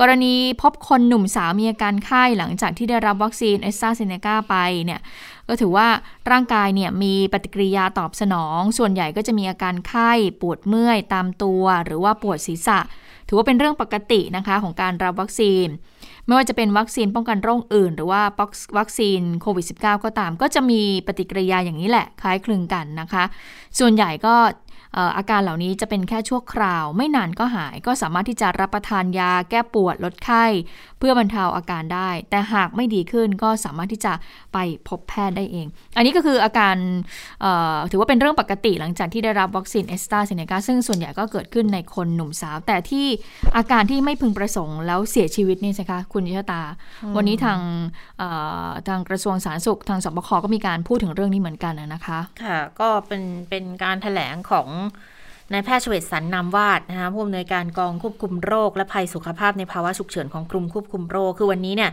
[0.00, 5.00] กรณีพบคนหนุ่มสาวมีอาการไข้หลังจากที่ได้รับวัคซีนแอสตราเซเนกาไปเนี่ย
[5.48, 5.88] ก็ถือว่า
[6.30, 12.78] ร่างกายเนี่ยมีปฏิกิริยาตอบสนอง ส่วนใหญ่ก็จะมีอาการไข้ปวดเมื่อยตามตัว หรือว่าปวดศีรษะ
[13.28, 15.66] ถือว่าเป็นเรื่องปกตินะคะของการรับวัคซีน
[16.28, 18.22] ไม่ว่าจะเป็นวัคซีนป้องกันโรคอื่น หรือว่า
[18.78, 23.24] วัคซีนโควิด -19 ก็ตาม ก็จะมีปฏิกิริยาอย่างนี้แหละ คล้ายคลึงกันนะคะ
[23.78, 24.34] ส่วนใหญ่ก็
[25.16, 30.44] อาการเหล่านี้จะเป็นแค่ชั่วคราว ไม่นานก็หายก็สามารถที่จะรับประทานยาแก้ปวดลดไข้
[30.98, 34.12] เพื่อบรรเทาอาการได้ แต่หากไม่ดีขึ้นก็สามารถที่จะ
[34.52, 36.76] ไปพบแพทย์ได้เอง อันนี้ก็คืออาการ
[37.90, 43.06] ถือว่าเป็นเรื่องปกติหลังจากที่ได้รับวัคซีนเอสตราเซเนกาซึ่งส่วนใหญ่ก็เกิดขึ้นในคนหนุ่มสาว แต่ที่
[43.56, 46.62] อาการที่ไม่พึงประสงค์แล้วเสียชีวิตนี่สิคะคุณยิชตา
[47.16, 47.58] วันนี้ทาง
[48.88, 54.68] ทางกระทรวงสาธารณสุขทางสบคก็มีการพูดถึงเรื่องนี้เหมือนกันนะคะ ค่ะ ก็เป็นเป็นการถแถลงของ
[55.52, 61.90] นายแพทย์เฉวตสันนามวาดนะคะผู้อำนวยการกองควบคุมโรค และภัยสุขภาพในภาวะฉุกเฉินของกรมควบคุมโรค คือวันนี้เนี่ย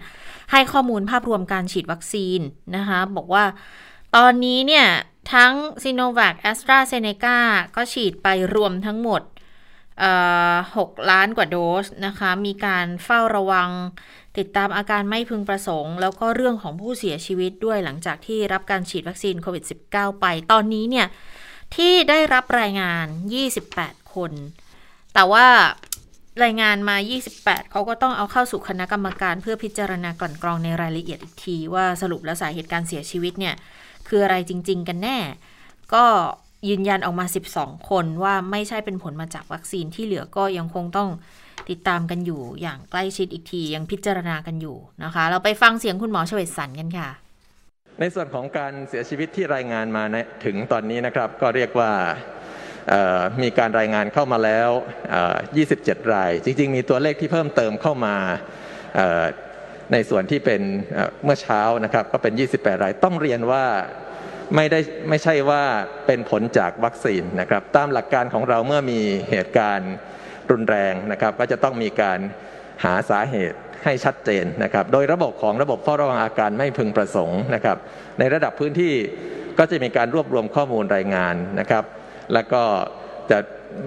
[0.52, 2.39] ให้ข้อมูลภาพรวมการฉีดวัคซีน
[2.76, 3.43] นะคะบอกว่า
[4.15, 4.88] ตอนนี้เนี่ย
[5.34, 7.38] ทั้งซีโนแวคแอสตราเซเนกา
[7.76, 9.21] ก็ฉีดไปรวมทั้งหมด
[10.00, 10.12] เอ่
[10.52, 13.69] อ6ล้านกว่าโดสนะคะ มีการเฝ้าระวัง
[14.38, 21.08] ติดตามอาการไม่พึงประสงค์ แล้วก็เรื่องของผู้เสียชีวิตด้วยหลังจากที่รับการฉีดวัคซีนโควิด -19 ไป ตอนนี้เนี่ย
[21.75, 23.06] ที่ได้รับรายงาน
[23.62, 24.32] 28 คน
[25.13, 25.47] แต่ว่า
[26.43, 26.97] รายงานมา
[27.36, 33.56] 28 เขาก็ต้องเอาเข้าสู่คณะกรรมการเพื่อพิจารณากลั่นกรองในรายละเอียดอีกที ว่าสรุปแล้วสาเหตุการเสียชีวิตเนี่ย
[34.08, 35.17] คืออะไรจริง ๆ กันแน่
[35.94, 36.06] ก็
[36.69, 37.25] ยืนยันออกมา
[37.56, 41.10] 12 คนว่าไม่ใช่เป็นผลมาจากวัคซีนที่เหลือก็ยังคงต้อง
[41.69, 47.10] ติดตามกันอยู่อย่างใกล้ชิดอีกทียังพิจารณากันอยู่นะคะ เราไปฟังเสียงคุณหมอเฉวตสันกันค่ะ
[48.00, 50.04] ในส่วนของการเสียชีวิตที่รายงานมา
[50.46, 51.91] ถึงตอนนี้นะครับ ก็เรียกว่า
[53.41, 54.69] มีการรายงานเข้ามาแล้ว
[55.62, 58.15] 27 ราย จริง ๆ มีตัวเลขที่เพิ่มเติมเข้ามา
[59.91, 60.62] ในส่วนที่เป็น
[61.23, 63.65] เมื่อเช้านะครับ ก็เป็น 28 ราย ต้องเรียนว่า
[64.56, 64.79] ไม่ได้
[65.10, 65.63] ไม่ใช่ว่า
[66.06, 69.93] เป็นผลจากวัคซีนนะครับ ตามหลักการของเราเมื่อมีเหตุการณ์
[70.52, 72.19] รุนแรงนะครับ ก็จะต้องมีการ
[72.83, 77.77] หาสาเหตุ ให้ชัดเจนนะครับ โดยระบบของระบบเฝ้าระวังอาการไม่พึงประสงค์นะครับ
[78.19, 78.94] ในระดับพื้นที่
[79.60, 81.83] ก็จะมีการรวบรวมข้อมูลรายงานนะครับ
[82.33, 82.63] แล้วก็
[83.31, 83.40] จะ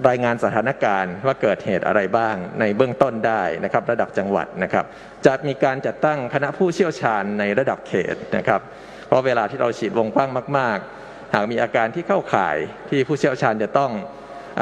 [0.09, 4.85] รายงานสถานการณ์ว่าเกิดเหตุอะไรบ้างในเบื้องต้นได้นะครับ ระดับจังหวัดนะครับ
[5.25, 8.61] จะมีการจัดตั้งคณะผู้เชี่ยวชาญในระดับเขตนะครับ
[9.07, 12.57] เพราะเวลาที่เราฉีดวงกว้างมาก ๆ หากมีอาการที่เข้าข่าย
[12.89, 13.91] ที่ผู้เชี่ยวชาญจะต้อง
[14.59, 14.61] อ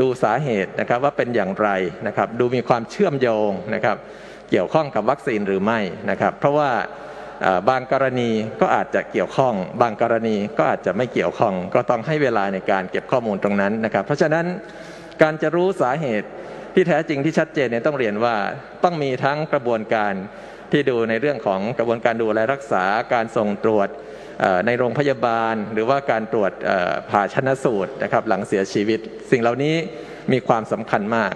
[0.00, 1.68] ดูสาเหตุนะครับว่าเป็นอย่างไร
[2.06, 3.96] นะครับ ดูมีความเชื่อมโยงนะครับ
[4.50, 5.80] เกี่ยวข้องกับวัคซีนหรือไม่
[6.10, 6.70] นะครับ เพราะว่า
[7.68, 8.30] บางกรณี
[8.60, 14.46] ก็อาจจะเกี่ยวข้อง บางกรณีก็อาจจะไม่เกี่ยวข้อง ก็ต้องให้เวลาในการเก็บข้อมูลตรงนั้นนะครับ เพราะฉะนั้น
[15.22, 16.28] การจะรู้สาเหตุ
[16.74, 18.36] ที่แท้จริงที่ชัดเจนเนี่ยต้องเรียนว่า
[18.84, 20.12] ต้องมีทั้งกระบวนการ
[20.72, 23.88] ที่ดูในเรื่องของกระบวนการดูแลรักษาการส่งตรวจ
[24.66, 26.52] ในโรงพยาบาล หรือว่าการตรวจ
[27.10, 29.74] ผ่าชนะสูตรนะครับหลังเสียชีวิต สิ่งเหล่านี้
[30.32, 31.32] มีความสำคัญมาก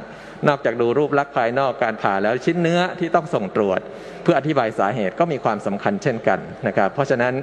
[0.49, 3.81] นอกจากดูรูปลักษณ์ภายนอกการผ่าแล้วชิ้นเนื้อที่ต้องส่งตรวจ
[4.23, 7.35] เพื่ออธิบายสาเหตุก็มีความสำคัญเช่นกันนะครับ เพราะฉะนั้น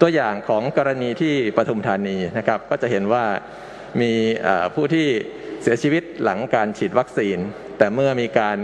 [0.00, 3.24] ตัวอย่างของกรณีที่ปทุมธานีนะครับ ก็จะเห็นว่า
[4.00, 4.12] มี
[4.74, 5.06] ผู้ที่
[5.62, 7.38] เสียชีวิตหลังการฉีดวัคซีน
[7.78, 8.56] แต่เมื่อมีการ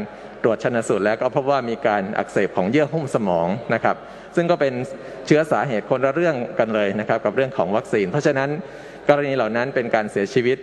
[0.43, 3.97] ตรวจชนสูตรแล้วก็พบว่ามีการอักเสบของเยื่อหุ้มสมองนะครับ
[4.37, 4.75] ซึ่งก็เป็น
[5.27, 8.51] เชื้อสาเหตุคนละเรื่องกันเลยนะครับ กับเรื่องของวัคซีน เพราะฉะนั้น
[9.09, 10.59] กรณีเหล่านั้นเป็นการเสียชีวิต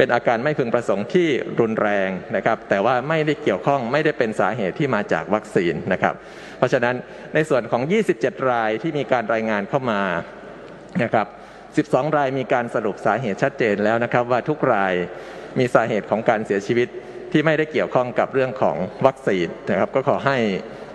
[0.00, 1.28] เป็นอาการไม่พึงประสงค์ที่
[1.60, 6.14] รุนแรงนะครับ แต่ว่าไม่ได้เกี่ยวข้องไม่ได้เป็นสาเหตุที่มาจากวัคซีนนะครับ
[6.58, 6.94] เพราะฉะนั้น
[7.34, 7.82] ในส่วนของ
[8.16, 10.02] 27 รายที่มีการรายงานเข้ามา
[11.02, 11.26] นะครับ
[11.88, 14.94] 12 รายมีการสรุปสาเหตุชัดเจนแล้วนะครับ ว่าทุกราย
[15.58, 16.88] มีสาเหตุของการเสียชีวิต
[17.32, 18.76] ที่ไม่ได้เกี่ยวข้องกับเรื่องของ
[19.06, 20.36] วัคซีนนะครับ ก็ขอให้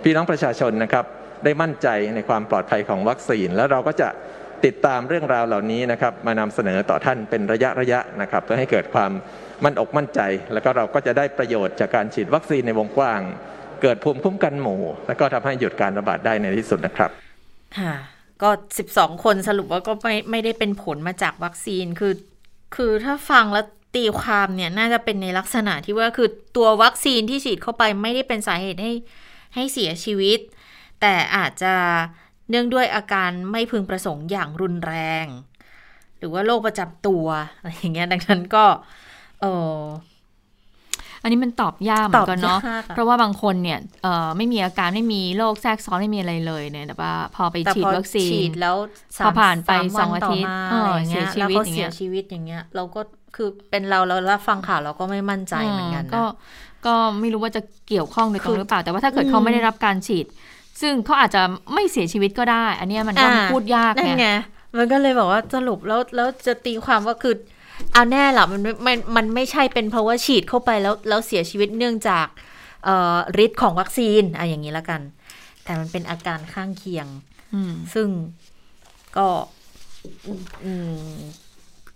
[0.02, 1.04] พี่น้องประชาชนนะครับ
[1.44, 4.08] ได้มั่นใจในความปลอดภัยของวัคซีน แล้วเราก็จะ
[4.64, 9.10] ติดตามเรื่องราวเหล่านี้นะครับ มานำเสนอต่อท่านเป็นระยะระยะนะครับ เพื่อให้เกิดความ
[9.64, 10.20] มั่นอกมั่นใจ
[10.52, 13.20] แล้วก็เราก็จะได้ประโยชน์จากการฉีดวัคซีนในวงกว้าง
[13.82, 17.10] เกิดภูมิคุ้มกันหมู่ แล้วก็ทำให้หยุดการระบาดได้ในที่สุดนะครับ
[17.78, 17.94] ค่ะ
[18.42, 18.50] ก็
[18.88, 22.14] 12 คนสรุปว่าก็ไม่ไม่ได้เป็นผลมาจากวัคซีนคือ
[22.76, 28.92] คือถ้าฟังแล้วตีความเนี่ยน่าจะเป็นในลักษณะที่ว่าคือตัววัคซีนที่ฉีดเข้าไปไม่ได้เป็นสาเหตุให้
[29.54, 30.38] ให้เสียชีวิต
[31.00, 31.74] แต่อาจจะ
[32.50, 34.94] เนื่องด้วยอาการไม่พึงประสงค์อย่างรุนแร
[35.24, 35.26] ง
[36.18, 37.26] หรือว่าโรคประจำตัว
[37.58, 38.64] อะไรอย่างเงี้ยดังนั้นก็
[39.40, 39.78] เออ
[41.22, 48.76] อันนี้มันตอบยากเหมือนกันเนาะตอบยากอะเพราะว่าบางคนเนี่ยเอ่อไม่มีอาการไม่มีโรคแทรกซ้อนไม่มีอะไรเลยเนี่ยแต่ว่าพอไปแต่ฉีดพอวัคซีฉีนดแล้ว
[49.18, 53.00] สมพอผ่านไปมสองวัอาทิตย์ต่มาเอออะไรเงี้ยเสียชีแล้ววิตก็อย่างเงี้เสียยชีวิตอย่างเงี้ย เราก็
[53.36, 56.30] คือเป็นเราเรารับฟังข่าวเราก็ไม่มั่นใจเหมือนกันก็นะ
[56.86, 60.26] ก็ไม่รู้ว่าจะเกี่ยวข้องโดยตรคืงอหรือเปล่า แต่ว่าถ้าเกิดอืมเขาไม่ได้รับการฉีด
[60.80, 61.42] ซึ่งเขาอาจจะ
[61.74, 64.28] ไม่เสียชีวิตก็ได้ อันเนี้ยมันก็อ่าพูดยากนั่นไงไง
[64.78, 67.34] มันก็เลยบอกว่าสรุปแล้วแล้วจะตีความว่าคือ
[67.92, 72.26] เอาแน่ละมันไม่มันมันไม่ใช่เป็นเพราะว่าฉีดเข้าไปแล้วแล้วเสียชีวิตเนื่องจาก
[72.84, 75.00] เอ่อฤทธิ์ของวัคซีนอะอย่างนี้ละกัน
[75.64, 77.06] แต่มันเป็นอาการข้างเคียง
[77.54, 78.08] อืมซึ่ง
[79.16, 79.26] ก็
[80.64, 80.72] อื
[81.10, 81.16] ม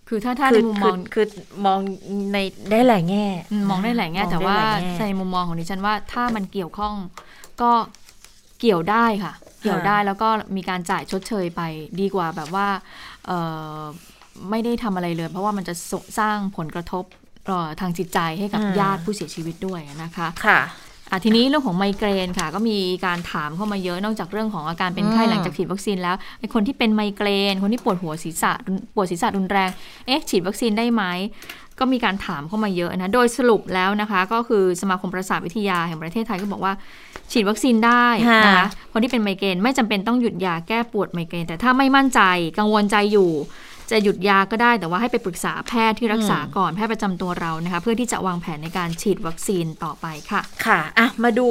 [0.09, 1.79] คือถ้าถ้าคืในมุมมองคือคือมอง
[2.33, 2.39] ใน
[2.71, 6.95] ได้หลายแง่อืมมองได้หลายแง่มองแต่ว่าได้หลยแง่ในมุมมองของดิฉันว่าถ้ามันเกี่ยวข้อง
[7.63, 7.71] ก็
[8.61, 9.33] เกี่ยวได้ค่ะ
[9.63, 11.63] เกี่ยวได้แล้วก็มีการจ่ายชดเชยไป
[12.01, 12.69] ดีกว่าแบบว่า
[13.27, 13.39] เอ่
[13.81, 13.83] อ
[14.51, 17.05] ไม่ได้ทำอะไรเลย เพราะว่ามันจะสสร้างผลกระทบ
[17.47, 20.90] เอ่อทางจิตใจให้กับอืมญาติผู้เสียชีวิตด้วยนะคะ ค่ะอะ
[21.25, 28.53] ทีนี้เรื่องของไมเกรนค่ะ ก็มีการถามเข้ามาเยอะนอกจากเรื่องของอาการเป็นไข้อืมหลังจากฉีดวัคซีนแล้วไอ้คนที่เป็นไมเกรน คนที่ปวดหัวศีรษะ
[28.95, 29.71] ปวดศีรษะรุนแรง
[30.07, 31.03] เอ๊ะฉีดวัคซีนได้ไหม
[31.79, 36.73] ก็มีการถามเข้ามาเยอะนะ โดยสรุปแล้วนะคะ ก็คือสมาคมประสาทวิทยาแห่งประเทศไทยก็บอกว่า
[37.33, 42.21] ฉีดวัคซีนได้นะคะค่ะคนที่เป็นไมเกรนไม่จำเป็นต้องหยุดยาแก้ปวดไมเกรนแต่ถ้าไม่มั่นใจ
[42.59, 43.31] กังวลใจอยู่
[43.91, 51.49] จะหยุดยาก็ได้แต่ว่าให้ไปปรึกษาแพทย์ที่รักษาก่อนแพทย์ประจำตัวเรานะคะ เพื่อที่จะวางแผนในการฉีดวัคซีนต่อไปค่ะค่ะอะมาดู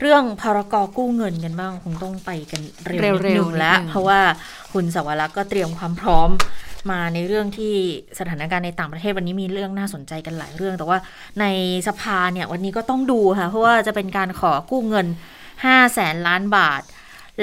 [0.00, 4.20] เรื่องพรกกู้เงินกันบ้างคงต้องไปกันเร็วนิดเร็วๆนึงแล้วนิดนึงเพราะว่า
[4.72, 6.30] คุณสวรักษ์ก็เตรียมความพร้อม
[6.90, 7.74] มาในเรื่องที่
[8.18, 10.98] สถานการณ์ในต่างประเทศวันนี้มีเรื่องน่าสนใจกันหลายเรื่อง แต่ว่า
[11.40, 11.44] ใน
[11.88, 15.06] สภาเนี่ยวันนี้ก็ต้องดูค่ะ เพราะว่าจะเป็นการขอกู้เงิน
[15.50, 16.82] 5แสนล้านบาท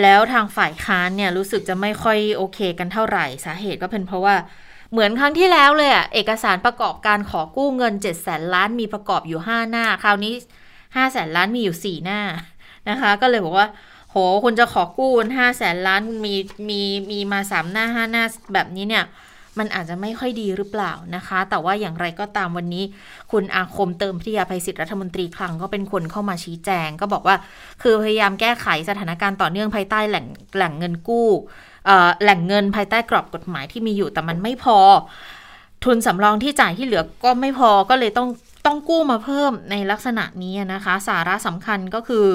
[0.01, 4.35] แล้วทางฝ่ายค้านเนี่ยรู้สึกจะไม่ค่อยโอเคกันเท่าไหร่สาเหตุก็เป็นเพราะว่า
[4.91, 10.33] เหมือนครั้งที่แล้วเลยอะเอกสารประกอบการขอกู้เงิน7แสนล้านมีประกอบอยู่ 5 หน้า คราวนี้
[10.95, 12.19] ห้าแสนล้านมีอยู่สี่หน้า
[12.89, 13.67] นะคะ ก็เลยบอกว่า
[14.09, 16.35] โหคุณจะขอกู้ห้าแสนล้านมี
[16.69, 16.81] มี
[17.11, 18.23] มีมาสามหน้าห้าหน้า
[18.53, 19.05] แบบนี้เนี่ย
[19.59, 22.83] มันอาจจะไม่ค่อยดีหรือเปล่านะคะ แต่ว่าอย่างไรก็ตามวันนี้
[23.31, 27.35] คุณอาคมเติมพิทยาภัยศิษย์รัฐมนตรีคลังก็เป็นคนเข้ามาชี้แจง ก็บอกว่า
[27.81, 30.25] คือพยายามแก้ไขสถานการณ์ต่อเนื่องภายใต้แหล่ง
[30.55, 31.29] แหล่งเงินกู้
[32.21, 34.77] แหล่งเงินภายใต้กรอบกฎหมายที่มีอยู่แต่มันไม่พอ
[35.83, 38.29] ทุนสำรองที่จ่ายที่เหลือก็ไม่พอก็เลยต้อง
[38.65, 42.25] ต้องกู้มาเพิ่มในลักษณะนี้นะคะ สาระสำคัญก็คือ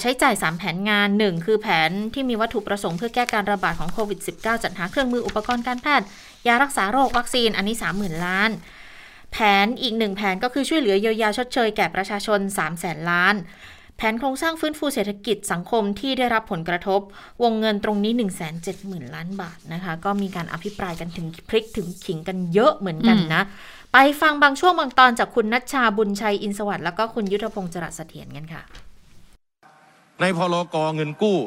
[0.00, 6.06] ใช้จ่าย 3 แผนงาน 1 คือแผนที่มีวัตถุประสงค์เพื่อแก้การระบาดของโควิด -19 จัดหาเครื่องมืออุปกรณ์การแพทย์
[6.46, 8.50] ยารักษาโรควัคซีนอันนี้ 30,000 ล้าน
[9.32, 13.34] แผนอีกหนึ่งแผนก็คือช่วยเหลือเยียวยาชดเชยแก่ประชาชน 3 0 0แสนล้าน
[13.96, 17.00] แผนโครงสร้างฟื้นฟูเศรษฐกิจสังคมที่ได้รับผลกระทบ
[17.42, 23.42] วงเงินตรงนี้ 1 7 0 0 0 0 ล้านบาทนะคะก็มีการอภิปรายกันถึงพลิกถึงขิงกันเยอะเหมือนกันนะ
[23.92, 28.62] ไปฟังบางช่วงบางตอนจากคุณนัชชาบุญชัยอินสวัสดิ์แล้วก็คุณยุทธพงศ์จรัสเสถียรกันค่ะ
[30.20, 31.38] ในพรกเงินกู้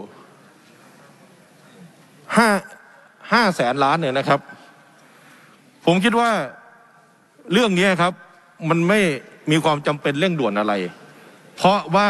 [2.37, 2.49] ห้า
[3.31, 4.39] ห้าแสนล้านเนี่ยนะครับ
[5.85, 6.31] ผมคิดว่า
[7.51, 8.13] เรื่องนี้ครับ
[8.69, 8.99] มันไม่
[9.51, 10.73] มีความจำเป็นเร่งด่วนอะไร
[11.55, 12.09] เพราะว่า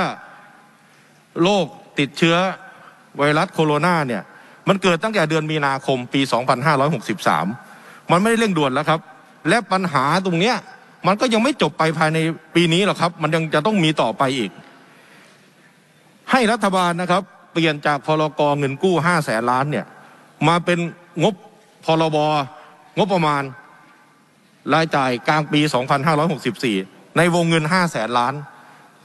[1.44, 1.66] โรค
[2.00, 2.36] ติดเชื้อ
[3.18, 4.24] ไวรัสโคโรนาเนี่ย
[4.68, 6.22] มันเกิดตั้งแต่เดือนมีนาคมปี
[6.96, 9.00] 2563 มันไม่ได้เร่งด่วนแล้วครับ
[9.50, 10.56] และปัญหาตรงเนี้ย
[11.08, 12.20] มันก็ยังไม่จบไปภายใน
[12.56, 14.52] ปีนี้หรอกครับ มันยังจะต้องมีต่อไปอีก
[16.32, 19.86] ให้รัฐบาลนะครับ เปลี่ยนจากพรกเงินกู้ห้าแสนล้านเนี่ย
[20.48, 20.80] มาเป็น
[21.24, 21.36] งบ
[21.86, 22.18] พรบ
[22.98, 23.44] งบประมาณ
[24.74, 25.60] รายจ่ายกลางปี
[26.40, 28.34] 2564 ในวงเงิน5แสนล้าน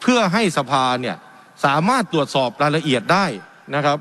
[0.00, 1.16] เพื่อให้สภาเนี่ย
[1.64, 3.26] สามารถตรวจสอบรายละเอียดได้
[3.74, 3.98] นะครับ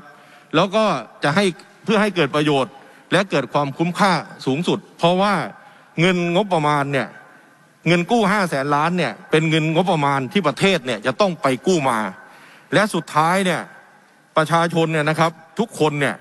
[0.54, 0.84] แล้วก็
[1.24, 1.44] จะให้
[1.84, 2.72] เพื่อให้เกิดประโยชน์
[3.12, 4.12] และเกิดความคุ้มค่า
[4.46, 5.34] สูงสุด เพราะว่า
[6.00, 7.08] เงินงบประมาณเนี่ย
[7.88, 11.98] เงินกู้5แสนล้านเนี่ยเป็นเงินงบประมาณที่ประเทศเนี่ยจะต้องไปกู้มา
[12.74, 13.60] และสุดท้ายเนี่ย
[14.36, 16.16] ประชาชนเนี่ยนะครับทุกคนเนี่ย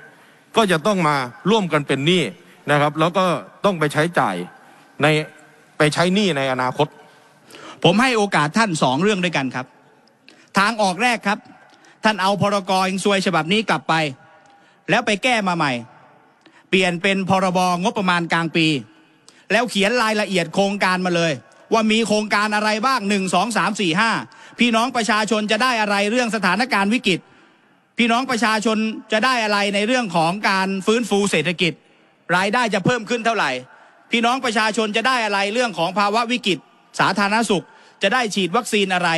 [0.55, 1.15] ก็จะต้องมา
[1.49, 2.23] ร่วมกันเป็นหนี้
[2.71, 3.25] นะครับ แล้วก็
[3.65, 4.35] ต้องไปใช้จ่าย
[5.01, 5.07] ใน
[5.77, 6.87] ไปใช้หนี้ในอนาคต
[7.83, 9.65] ผมให้โอกาสท่านสองเรื่องด้วยกันครับ
[10.57, 11.39] ทางออกแรกครับ
[12.03, 13.93] ท่านเอาพรกอิงซวยฉบับนี้กลับไป
[14.89, 15.71] แล้วไปแก้มาใหม่
[16.69, 18.67] เปลี่ยนเป็นพรบงบประมาณกลางปี
[19.51, 21.31] แล้วเขียนรายละเอียดโครงการมาเลย
[21.73, 24.11] ว่ามีโครงการอะไรบ้างหนึ่งสองสามสี่ห้า
[24.59, 27.19] พี่น้องประชาชนจะได้อะไรเรื่องสถานการณ์วิกฤต
[27.97, 28.77] พี่น้องประชาชน
[29.11, 31.73] จะได้อะไรในเรื่องของการฟื้นฟูเศรษฐกิจ
[32.35, 33.51] รายได้จะเพิ่มขึ้นเท่าไหร่
[34.11, 36.57] พี่น้องประชาชนจะได้อะไรเรื่องของภาวะวิกฤต
[36.99, 37.65] สาธารณสุข
[38.03, 39.09] จะได้ฉีดวัคซีนอะไร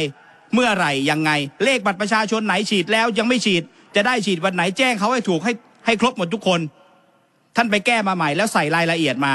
[0.54, 1.32] เมื่อไหร่ยังไง
[1.64, 3.64] เลขบัตรประชาชนไหนฉีดแล้วยังไม่ฉีด
[3.96, 5.54] จะได้ฉีดวันไหนแจ้งเขาให้ถูกให้
[5.86, 6.60] ให้ครบหมดทุกคน
[7.56, 9.34] ท่านไปแก้มาใหม่แล้วใส่รายละเอียดมา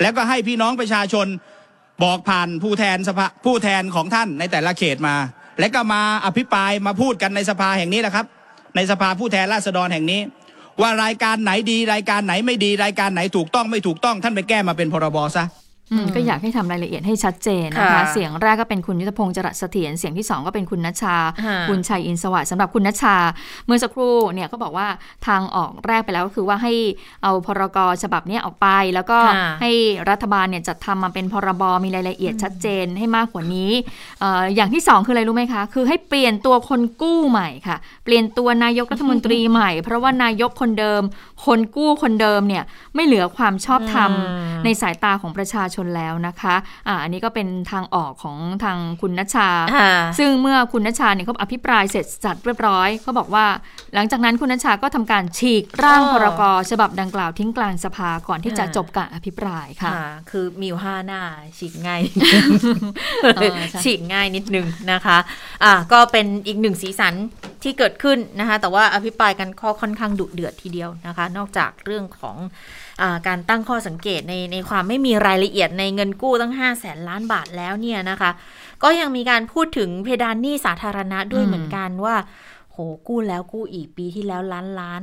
[0.00, 1.26] แล้วก็ให้พี่น้องประชาชน
[2.02, 5.14] บอกผ่านผู้แทนสภาผู้แทนของท่านในแต่ละเขตมา
[5.58, 8.26] และก็มาอภิปรายมาพูดกันในสภาแห่งนี้แหละครับ
[8.76, 10.20] ในสภาผู้แทนราษฎรแห่งนี้
[10.80, 15.44] ว่ารายการไหนดีรายการไหนไม่ดีรายการไหนถูกต้องไม่ถูกต้องท่านไปแก้มาเป็นพรบซะ
[16.14, 23.16] ก็อยากให้ทำรายละเอียดให้ชัดเจนนะคะค่ะเสียงแรกก็เป็นคุณยุทธพงศ์จรัสเสถียรเสียงที่สองก็เป็นคุณนัชชาค่ะคุณชัยอินทร์สวัสดิ์สำหรับคุณนัชชา
[23.66, 24.88] เมื่อสักครู่เนี่ยก็บอกว่า
[25.26, 26.72] ทางออกแรกไปแล้วก็คือว่าให้
[27.22, 29.70] เอาพรกฉบับเนี้ยออกไป แล้วก็ค่ะให้
[30.10, 33.70] รัฐบาลเนี่ยจัดทำมาเป็นพรบมีรายละเอียดชัดเจนให้มากกว่านี้
[34.20, 41.02] เอ่ออย่างที่สองคืออะไรรู้ไหมคะ คือให้เปลี่ยนตัวคนกู้ใหม่ค่ะ เปลี่ยนตัวนายกรัฐมนตรีใหม่ เพราะว่านายกคนเดิม
[41.46, 42.64] คนกู้คนเดิมเนี่ย
[42.94, 46.54] ไม่เหลือความชอบธรรมอืมในสายตาของประชาชนแล้วนะคะ
[46.88, 53.46] อ่าอันนี้ก็เป็นทางออกของทางคุณนัชชาค่ะซึ่งเมื่อคุณนัชชาเนี่ยเขาอภิปรายเสร็จจัดเรียบร้อยเขาบอกว่า
[53.94, 61.20] หลังจากนั้นคุณนัชชาก็ทำการฉีกร่างอ๋อพรกฉบับดังกล่าวทิ้งกลางสภาก่อนที่จะค่ะจบการอภิปรายค่ะค่ะ คือมีอยู่ห้าหน้า
[61.58, 62.00] ฉีกง่าย
[63.22, 65.18] เออใช่ฉีกง่ายนิดนึงนะคะ
[65.64, 67.14] อะก็เป็นอีกหนึ่งสีสัน
[67.62, 72.87] ที่เกิดขึ้นนะคะ แต่ว่าอภิปรายกันข้อค่อนข้างดุเดือดทีเดียวนะคะ นอกจากเรื่องของอา
[73.26, 78.30] การตั้งข้อสังเกตในในความไม่มีรายละเอียดในเงินกู้ตั้ง 5 0 0แสนล้านบาทแล้วเนี่ยนะคะ
[78.82, 82.16] ก็ยังมีการพูดถึงเพดานหนี้สาธารณะด้วยเหมือนกันว่า
[82.72, 82.76] โห
[83.08, 85.02] กู้แล้วกู้อีกปีที่แล้วล้านล้าน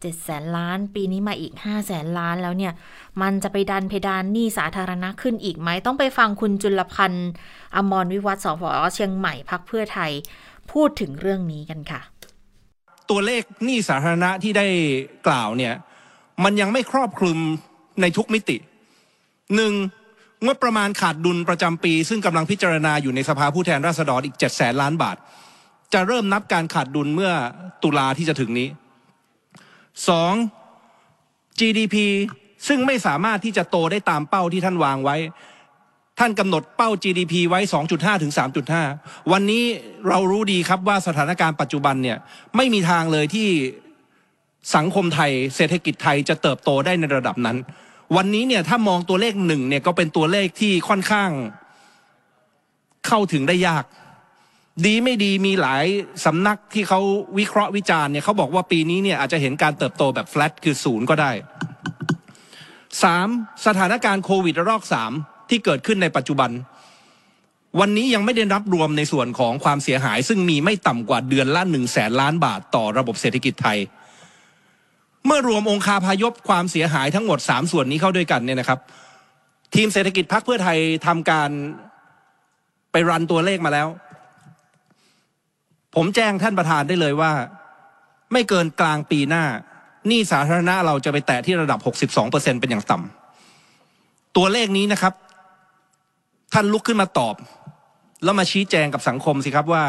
[0.00, 2.72] เจ็ดแสนล้าน ปีนี้มาอีกห้าแสนล้านแล้วเนี่ย
[3.22, 7.30] มันจะไปดันเพดานหนี้สาธารณะขึ้นอีกไหม ต้องไปฟังคุณจุลพันธ์
[7.76, 8.62] อมรวิวัฒน์สพ
[8.94, 10.10] เชียงใหม่พักเพื่อไทย
[10.72, 12.00] พูดถึงเรื่องนี้กันค่ะ
[13.10, 14.66] ตัวเลขหนี้สาธารณะที่ได้
[15.26, 15.74] กล่าวเนี่ย
[16.44, 17.38] มันยังไม่ครอบคลุม
[18.00, 18.56] ในทุกมิติ
[19.56, 19.72] หนึ่ง
[20.46, 25.16] งบประมาณขาดดุลประจำปี ซึ่งกำลังพิจารณาอยู่ในสภาผู้แทนราษฎรอีก7แสนล้านบาท
[25.92, 27.32] จะเริ่มนับการขาดดุลเมื่อ
[27.82, 28.68] ตุลาที่จะถึงนี้
[30.08, 30.32] สอง
[31.58, 31.96] GDP
[32.68, 35.16] ซึ่งไม่สามารถที่จะโตได้ตามเป้าที่ท่านวางไว้
[36.18, 37.60] ท่านกำหนดเป้า GDP ไว้
[37.90, 38.32] 2.5 ถึง
[38.80, 39.64] 3.5 วันนี้
[40.08, 42.18] เรารู้ดีครับว่าสถานการณ์ปัจจุบันเนี่ย
[42.56, 43.48] ไม่มีทางเลยที่
[44.74, 47.56] สังคมไทยเศรษฐกิจไทยจะเติบโตได้ในระดับนั้น
[48.16, 51.30] วันนี้เนี่ยถ้ามองตัวเลขหนึ่งเนี่ยก็เป็นตัวเลขที่ค่อนข้าง
[53.06, 53.84] เข้าถึงได้ยาก
[54.86, 55.84] ดีไม่ดีมีหลาย
[56.24, 57.00] สำนักที่เขา
[57.38, 61.32] วิเคราะห์วิจารณ์เนี่ยเขาบอกว่าปีนี้เนี่ยอาจจะเห็นการเติบโตแบบ flat คือศูนย์ก็ได้
[63.02, 63.28] สาม
[63.66, 65.12] สถานการณ์โควิดระลอกสาม
[65.48, 66.50] ที่เกิดขึ้นในปัจจุบัน
[67.80, 73.78] วันนี้ยังไม่ได้นับรวมในส่วนของความเสียหาย ซึ่งมีไม่ต่ำกว่าเดือนละหนึ่งแสนล้านบาทต่อระบบเศรษฐกิจไทย
[75.26, 78.78] เมื่อรวมองคาพายพความเสียหายทั้งหมดสามส่วนนี้เข้าด้วยกันเนี่ยนะครับ
[79.74, 81.50] ทีมเศรษฐกิจพักเพื่อไทยทำการ
[82.92, 83.88] ไปรันตัวเลขมาแล้ว
[85.94, 87.32] ผมแจ้งท่านประธานได้เลยว่า
[88.32, 89.44] ไม่เกินกลางปีหน้า
[90.06, 91.78] หนี้สาธารณะเราจะไปแตะที่ระดับ
[92.20, 95.14] 62%เป็นอย่างต่ำตัวเลขนี้นะครับ
[96.52, 97.34] ท่านลุกขึ้นมาตอบ
[98.24, 99.84] แล้วมาชี้แจงกับสังคมสิครับว่า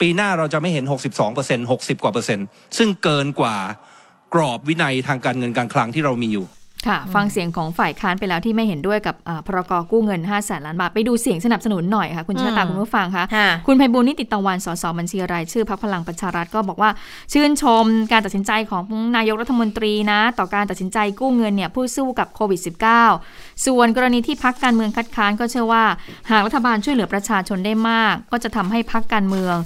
[0.00, 2.46] ปีหน้าเราจะไม่เห็น 62% 60 กว่าเปอร์เซ็นต์
[2.78, 3.56] ซึ่งเกินกว่า
[4.34, 6.46] กรอบวินัยทางการเงินการคลังที่เรามีอยู่
[6.88, 16.90] ค่ะ ฟังเสียงของฝ่ายค้านไปแล้วที่ไม่เห็นด้วยกับอ่าพรกกู้เงิน5 0 0แสนล้านบาท ไปดูเสียงสนับสนุนหน่อยค่ะ คุณชาตาอืมคุณผู้ฟังคะค่ะคุณไพบูลย์นิติตะวันสสบัญชีรายชื่อพักพลังประชารัฐก็บอกว่า
[17.32, 18.84] ชื่นชมการตัดสินใจของ
[19.16, 22.60] นายกรัฐมนตรีนะ ต่อการตัดสินใจกู้เงินเนี่ยผู้สู้กับโควิด
[23.12, 25.84] -19 ส่วนกรณีที่พักการเมืองคัดค้านก็เชื่อว่า
[26.30, 29.56] หากรัฐบาลช่วยเหลือประชาชนได้มาก ก็จะทำให้พักการเมือง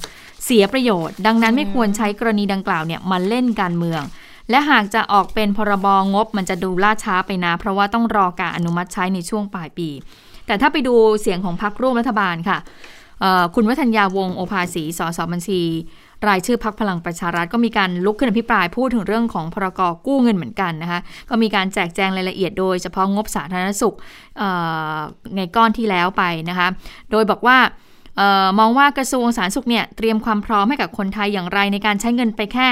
[0.45, 4.03] เสียประโยชน์ ดังนั้นไม่ควรใช้กรณีดังกล่าวเนี่ยมาเล่นการเมือง
[4.51, 9.89] และหากจะออกเป็นพรบงบมันจะดูล่าช้าไปนะ เพราะว่าต้องรอการอนุมัติใช้ในช่วงปลายปี
[10.47, 12.59] แต่ถ้าไปดูเสียงของพรรคร่วมรัฐบาลค่ะ
[13.55, 15.61] คุณวัฒนยาวงโอภาสีสสบัญชี
[16.29, 23.97] รายชื่อพักพลังประชารัฐก็มีการลุกขึ้นอภิปรายพูดถึงเรื่องของพรกกู้เงินเหมือนกันนะคะก็มีการแจกแจงรายละเอียดโดยเฉพาะงบสาธารณสุข
[25.37, 26.69] ในก้อนที่แล้วไปนะคะ
[27.11, 27.59] โดยบอกว่า
[28.21, 32.67] ออมองว่ากระทรวงสาธารณสุขเนี่ยเตรียมความพร้อมให้กับคนไทยอย่างไรในการใช้เงินไปแค่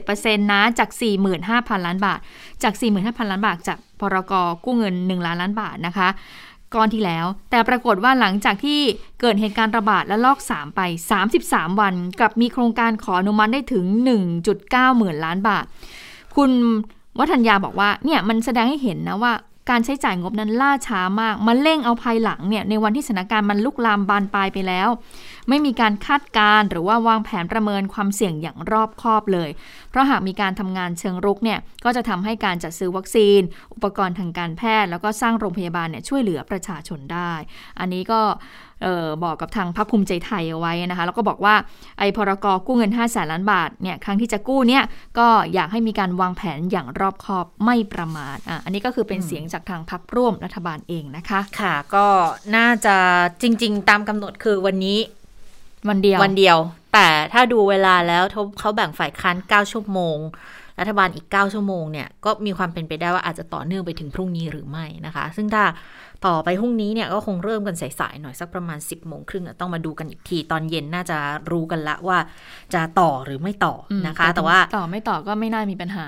[0.00, 0.90] 57%นะจาก
[1.38, 2.18] 45,000 ล้านบาท
[2.62, 4.32] จาก 45,000 ล้านบาท จากพรก
[4.64, 6.08] กู้เงิน 1 ล้านล้านบาทนะคะ
[6.74, 8.80] ก้อนที่แล้ว แต่ปรากฏว่าหลังจากที่
[9.20, 10.80] เกิดเหตุการณ์ระบาดและลอก 3 ไป
[11.30, 13.84] 33 วัน กับมีโครงการขออนุมัติได้ถึง
[14.42, 15.64] 1.9 หมื่นล้านบาท
[16.36, 16.50] คุณ
[17.18, 19.32] วัฒนยาบอกว่าเนี่ยมันแสดงให้เห็นนะว่า
[19.70, 24.88] การใช้จ่ายงบนั้นล่าช้ามาก มันเร่งเอาภายหลังเนี่ยในวันที่สถานการณ์มันลุกลามบานปลายไปแล้ว
[25.48, 29.50] ไม่มีการคาดการณ์หรือว่าวางแผนประเมินความเสี่ยงอย่างรอบคอบเลย
[29.90, 33.40] เพราะหากมีการทำงานเชิงรุกเนี่ยก็จะทำให้การจัดซื้อวัคซีน
[33.74, 37.32] อุปกรณ์ทางการแพทย์ แล้วก็สร้างโรงพยาบาลเนี่ยช่วยเหลือประชาชนได้
[37.80, 38.20] อันนี้ก็
[38.86, 41.54] ออบอกกับทางพรรคภูมิใจไทยเอาไว้นะคะ แล้วก็บอกว่า
[41.98, 44.82] ไอ้พรกกู้เงิน5 0 0แสนล้านบาทเนี่ยครั้งที่จะกู้เนี่ย
[45.18, 52.06] ก็อยากให้มีการวางแผนอย่างรอบคอบไม่ประมาทอะอันนี้ก็คือเป็นเสียงจากทางพรรคร่วมรัฐบาลเองนะคะค่ะก็
[52.56, 52.96] น่าจะ
[53.42, 54.98] จริง ๆ ตามกำหนดคือวันนี้
[55.88, 56.58] วันเดียววันเดียว
[56.94, 60.18] แต่ถ้าดูเวลาแล้วเขาเขาแบ่งฝ่ายค้าน9ชั่วโมง
[60.80, 65.64] รัฐบาลอีก 9 ชั่วโมงเนี่ยก็มีความเป็นไปได้ว่าอาจจะต่อเนื่องไปถึงพรุ่งนี้หรือไม่นะคะ ซึ่งถ้า
[66.26, 71.18] ต่อไปพรุ่งนี้เนี่ยก็คงเริ่มกันสายๆหน่อยสักประมาณ 10บโมงครึ่งอะต้องมาดูกันอีกที ตอนเย็นน่าจะ
[71.50, 72.18] รู้กันละว่า
[72.74, 76.06] จะต่อหรือไม่ต่ออมนะคะ แต่ว่าต่อไม่ต่อก็ไม่น่ามีปัญหา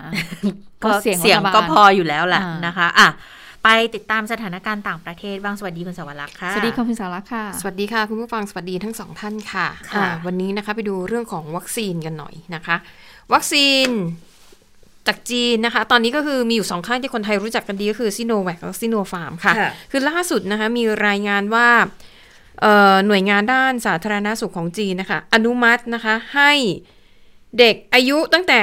[0.85, 3.09] ก็ก็เสียงเสียงรัฐบาลก็พออยู่แล้วแหละอ่านนะคะอะ
[3.64, 12.77] ไปติดตามสถานการณ์ต่างประเทศบ้างสวัสดีคุณสวรักษ์ค่ะ สวัสดีค่ะคุณสาระค่ะ สวัสดีค่ะ คุณผู้ฟังสวัสดีทั้งสองท่านค่ะค่ะอ่าวันนี้นะคะไปดูเรื่องของวัคซีนกันหน่อยนะคะ
[13.33, 13.89] วัคซีน
[15.09, 19.55] จากจีนนะคะ ตอนนี้ก็คือมีอยู่สองค่ายที่คนไทยรู้จักกันดีก็คือซิโนแวคและซิโนฟาร์มค่ะ
[19.91, 21.69] คือล่าสุดนะคะมีรายงานว่า
[22.61, 26.53] เอ่อหน่วยงานด้านสาธารณสุขของจีนนะคะ อนุมัตินะคะให้
[27.59, 28.61] เด็กอายุตั้งแต่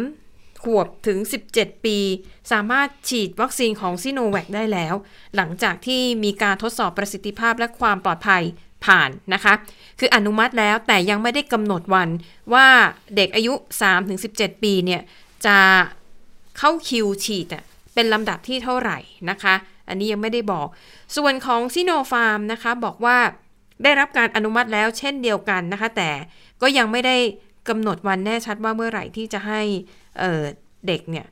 [0.00, 1.18] 3 ขวบถึง
[1.52, 1.98] 17 ปี
[2.52, 4.94] สามารถฉีดวัคซีนของซิโนแวคได้แล้ว
[5.36, 8.42] หลังจากที่มีการทดสอบประสิทธิภาพและความปลอดภัย
[8.84, 9.54] ผ่านนะคะ
[9.98, 12.08] คืออนุมัติแล้วแต่ยังไม่ได้กำหนดวัน
[12.52, 12.66] ว่า
[13.16, 13.52] เด็กอายุ
[14.08, 15.00] 3-17 ปีเนี่ย
[15.46, 15.58] จะ
[16.58, 17.48] เข้าคิวฉีด
[17.94, 18.98] เป็นลำดับที่เท่าไหร่
[19.30, 19.54] นะคะ
[19.88, 20.66] อันนี้ยังไม่ได้บอก
[21.16, 23.16] ส่วนของซิโนฟาร์มนะคะบอกว่า
[23.84, 26.10] ได้รับการอนุมัติแล้วเช่นเดียวกันนะคะ แต่
[26.62, 27.16] ก็ยังไม่ได้
[27.68, 29.60] กำหนดวันแน่ชัดว่าเมื่อไหร่ที่จะให้
[30.18, 31.26] เเด็กเนี่ย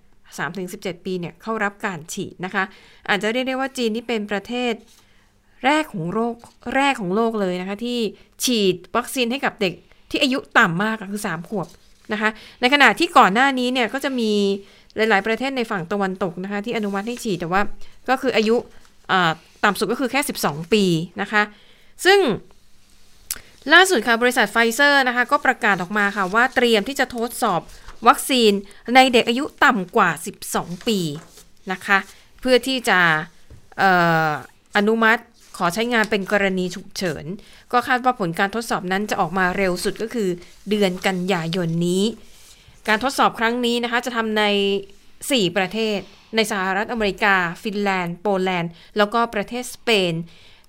[0.49, 2.65] 3-17 ปีเนี่ยเข้ารับการฉีดนะคะ
[3.09, 4.73] อาจจะเรียกได้ว่าจีนนี่เป็นประเทศ
[5.65, 6.35] แรกของโลก
[6.77, 7.99] แรกของโลกเลยนะคะ ที่
[8.45, 9.75] ฉีดวัคซีนให้กับเด็ก
[10.11, 11.69] ที่อายุต่ำมากคือ 3 ขวบ
[12.13, 12.31] นะคะ
[12.61, 14.31] ในขณะที่ก่อนหน้านี้เนี่ยก็จะมี
[14.97, 17.61] หลาย ๆ ประเทศในฝั่งตะวันตกนะคะ ที่อนุมัติให้ฉีดแต่ว่า
[18.09, 18.57] ก็คืออายุ
[19.65, 20.85] ต่ำสุดก็คือแค่ 12 ปี
[21.21, 21.43] นะคะ
[22.05, 22.19] ซึ่ง
[23.73, 27.61] ล่าสุดค่ะบริษัทไฟเซอร์นะคะก็ประกาศออกมาค่ะว่าเตรียมที่จะทดสอบ
[28.09, 28.53] วัคซีน
[28.95, 30.11] ในเด็กอายุต่ำกว่า
[30.49, 30.99] 12 ปี
[31.73, 31.99] นะคะ
[32.41, 32.99] เพื่อที่จะ
[33.83, 33.85] อ
[34.29, 34.31] อ
[34.77, 35.23] อนุมัติ
[35.57, 37.25] ขอใช้งานเป็นกรณีฉุกเฉิน
[37.73, 40.29] ก็คาดว่าผลการทดสอบนั้นจะออกมาเร็วสุดก็คือ
[40.71, 42.05] เดือนกันยายนนี้
[42.89, 44.45] การทดสอบครั้งนี้นะคะจะทำใน
[45.03, 45.99] 4 ประเทศ
[46.37, 50.13] ในสหรัฐอเมริกา ฟินแลนด์ โปแลนด์ แล้วก็ประเทศสเปน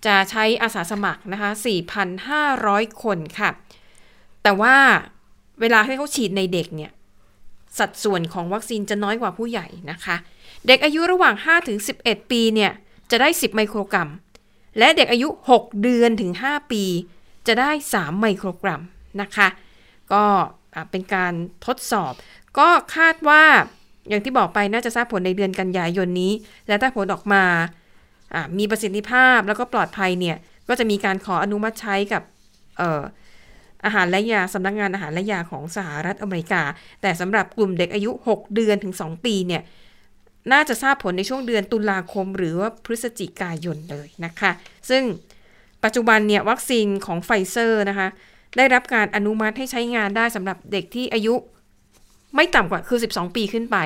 [0.06, 1.52] จะใช้อาสาสมัครนะคะ
[2.26, 3.50] 4,500 คนค่ะ
[4.44, 4.76] แต่ว่า
[5.62, 6.92] เวลาให้เขาฉีดในเด็กเนี่ย
[7.80, 10.16] สัดส่วนของวัคซีนจะน้อยกว่าผู้ใหญ่นะคะ
[10.68, 11.36] เด็กอายุระหว่าง
[11.84, 12.72] 5-11 ปีเนี่ย
[13.12, 14.10] จะได้ 10 ไมโครกรัม
[14.78, 16.84] และเด็กอายุ 6 เดือนถึง 5 ปี
[17.48, 18.82] จะได้ 3 ไมโครกรัม
[19.22, 19.48] นะคะ
[20.14, 20.24] ก็
[20.92, 21.34] เป็นการ
[21.66, 22.14] ทดสอบ
[22.58, 23.44] ก็คาดว่า
[24.10, 26.32] อย่างที่บอกไปน่าจะทราบผลในเดือนกันยายนนี้
[26.68, 27.44] และถ้าผลออกมา
[28.58, 32.24] มีประสิทธิภาพแล้วก็ปลอดภัยเนี่ย ก็จะมีการขออนุมัติใช้กับ
[33.86, 36.62] อาหารและยาสำนักงงานอาหารและยาของสหรัฐอเมริกา
[37.02, 39.62] แต่สำหรับกลุ่มเด็กอายุ 6 เดือนถึง 2 ปีเนี่ย
[40.52, 44.52] น่าจะทราบผลในช่วงเดือนตุลาคม หรือว่าพฤศจิกายนเลยนะคะ
[44.90, 45.04] ซึ่ง
[45.84, 48.08] ปัจจุบันเนี่ยวัคซีนของไฟเซอร์นะคะ
[48.58, 51.36] ได้รับการอนุมัติให้ใช้งานได้สำหรับเด็กที่อายุ
[52.36, 53.78] ไม่ต่ำกว่าคือ 12 ปีขึ้นไป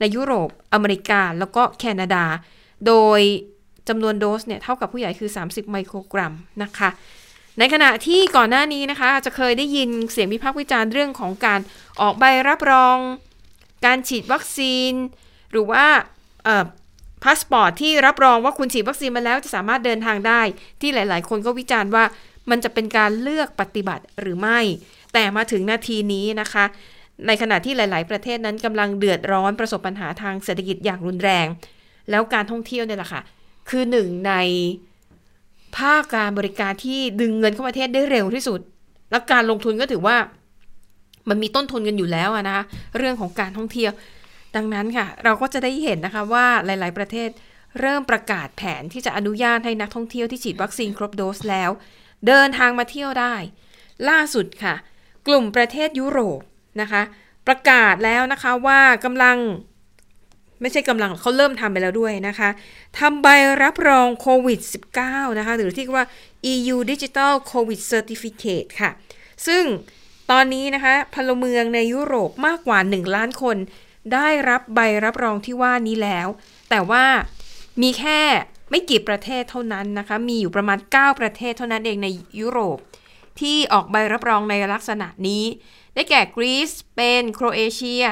[0.00, 2.24] ในยุโรป อเมริกา แล้วก็แคนาดา
[2.86, 3.20] โดย
[3.88, 6.32] จำนวนโดสเนี่ยเท่ากับผู้ใหญ่คือ 30 ไมโครกรัม
[6.62, 6.90] นะคะ
[7.58, 11.60] ในขณะที่ก่อนหน้านี้นะคะจะเคยได้ยินเสียงวิพากษ์วิจารณ์เรื่องของการ
[12.00, 12.98] ออกใบรับรอง
[13.86, 14.92] การฉีดวัคซีน
[15.50, 15.84] หรือว่า
[17.22, 20.40] พาสปอร์ตที่รับรองว่าคุณฉีดวัคซีนมาแล้วจะสามารถเดินทางได้
[20.80, 22.04] ที่หลาย ๆ คนก็วิจารณ์ว่า
[22.50, 24.60] มันจะเป็นการเลือกปฏิบัติหรือไม่
[25.12, 26.64] แต่มาถึงนาทีนี้นะคะ
[27.26, 31.46] ในขณะที่หลาย ๆ ประเทศนั้นกำลังเดือดร้อนประสบปัญหาทางเศรษฐกิจอย่างรุนแรง
[32.10, 33.22] แล้วการท่องเที่ยวเนี่ยแหละค่ะ
[33.68, 34.32] คือหนึ่งใน
[35.76, 38.60] ภาคการบริการที่ดึงเงินเข้าประเทศได้เร็วที่สุด
[39.10, 40.16] แล้วการลงทุนก็ถือว่า
[41.28, 42.64] มันมีต้นทุนกันอยู่แล้วนะคะ
[42.98, 43.92] เรื่องของการท่องเที่ยว
[44.56, 47.30] ดังนั้นค่ะ เราก็จะได้เห็นนะคะว่าหลาย ๆ ประเทศ
[47.80, 51.70] เริ่มประกาศแผนที่จะอนุญาตให้นักท่องเที่ยวที่ฉีดวัคซีนครบโดสแล้ว
[52.26, 53.34] เดินทางมาเที่ยวได้
[54.08, 54.74] ล่าสุดค่ะ
[55.26, 56.40] กลุ่มประเทศยุโรป
[56.80, 57.02] นะคะ
[57.46, 59.38] ประกาศแล้วนะคะว่ากำลัง
[60.60, 62.50] ไม่ใช่กำลังเขาเริ่มทำไปแล้วด้วยนะคะ
[62.98, 63.26] ทำใบ
[63.62, 64.60] รับรองโควิด
[65.00, 66.06] -19 นะคะ หรือที่เรียกว่า
[66.52, 68.90] EU Digital COVID Certificate ค่ะ
[69.46, 69.64] ซึ่ง
[70.30, 73.56] ตอนนี้นะคะพลเมืองในยุโรปมากกว่า 1 ล้านคน
[74.14, 76.28] ได้รับใบรับรองที่ว่านี้แล้ว
[76.70, 77.04] แต่ว่า
[77.82, 78.20] มีแค่
[78.70, 82.08] ไม่กี่ประเทศเท่านั้นนะคะ มีอยู่ประมาณ 9 ประเทศเท่านั้นเองใน
[82.40, 82.78] ยุโรป
[83.40, 85.44] ที่ออกใบรับรองในลักษณะนี้
[85.94, 88.04] ได้แก่กรีซสเปนโครเอเชีย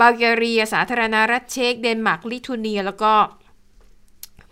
[0.00, 3.12] บัลแกเรีย สาธารณรัฐเช็ก เดนมาร์ก ลิทัวเนีย แล้วก็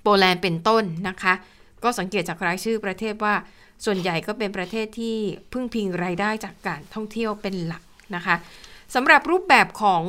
[0.03, 1.35] โปแลนด์เป็นต้นนะคะ
[1.83, 3.35] ก็สังเกตจากรายชื่อประเทศว่า
[3.85, 5.17] ส่วนใหญ่ก็เป็นประเทศที่
[5.53, 7.83] พึ่งพิงรายได้จากการท่องเที่ยวเป็นหลัก
[8.15, 8.37] นะคะ
[8.95, 10.03] สำหรับรูปแบบของ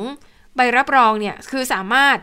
[0.56, 2.18] ใบรับรองเนี่ยคือสามารถ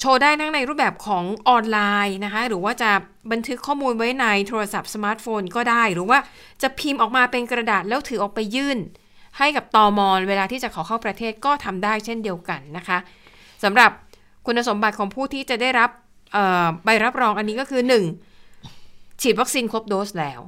[0.00, 2.90] โชว์ได้ทั้งในรูปแบบของออนไลน์น์นะคะ หรือว่าจะ
[3.32, 6.18] บันทึกข้อมูลไว้ในโทรศัพท์สมาร์ทโฟนก็ได้ หรือว่า
[6.62, 8.78] จะพิมพ์ออกมาเป็นกระดาษแล้วถือออกไปยื่น
[9.38, 12.98] ให้กับตอมอเวลาที่จะขอเข้าประเทศก็ทำได้เช่นเดียวกันนะคะ
[13.64, 13.90] สำหรับ
[14.46, 15.90] คุณสมบัติของผู้ที่จะได้รับ
[16.84, 17.82] ใบรับรองอันนี้ก็คือ
[18.50, 19.22] 1.
[19.22, 20.40] ฉีดวัคซีนครบโดสแล้ว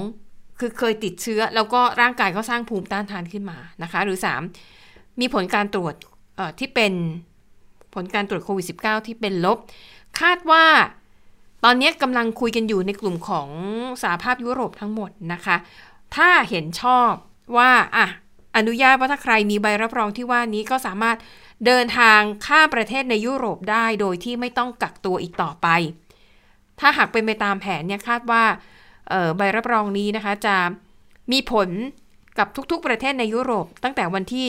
[0.00, 0.60] 2.
[0.60, 4.77] คือเคยติดเชื้อแล้วก็ร่างกายก็สร้างภูมิต้านทานขึ้นมานะคะ หรือ 3.
[5.20, 5.94] มีผลการตรวจ
[6.58, 6.92] ที่เป็น
[7.94, 9.58] ผลการตรวจโควิด -19 ที่เป็นลบ
[10.20, 10.64] คาดว่า
[11.64, 13.48] ตอนนี้กำลังคุยกันอยู่ในกลุ่มของ
[14.02, 15.56] สหภาพยุโรปทั้งหมดนะคะ
[16.16, 17.12] ถ้าเห็นชอบ
[17.56, 18.06] ว่าอะ
[18.56, 21.16] อนุญาตว่าถ้าใครมีใบรับรองที่ว่านี้ก็สามารถ
[21.66, 25.66] เดินทางข้ามประเทศในยุโรปได้โดยที่ไม่ต้องกักตัวอีกต่อไป
[26.80, 28.44] ถ้าหากเป็นไปตามแผนเนี่ยคาดว่า
[29.36, 30.56] ใบรับรองนี้นะคะจะ
[31.32, 31.68] มีผล
[32.38, 34.46] กับทุกๆ ประเทศในยุโรป ตั้งแต่วันที่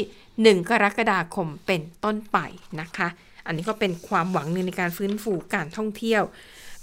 [0.57, 2.37] 1 กรกฎาคมเป็นต้นไป
[2.81, 3.07] นะคะ
[3.45, 6.23] อันนี้ก็เป็นความหวังหนึ่งในการฟื้นฟูการท่องเที่ยว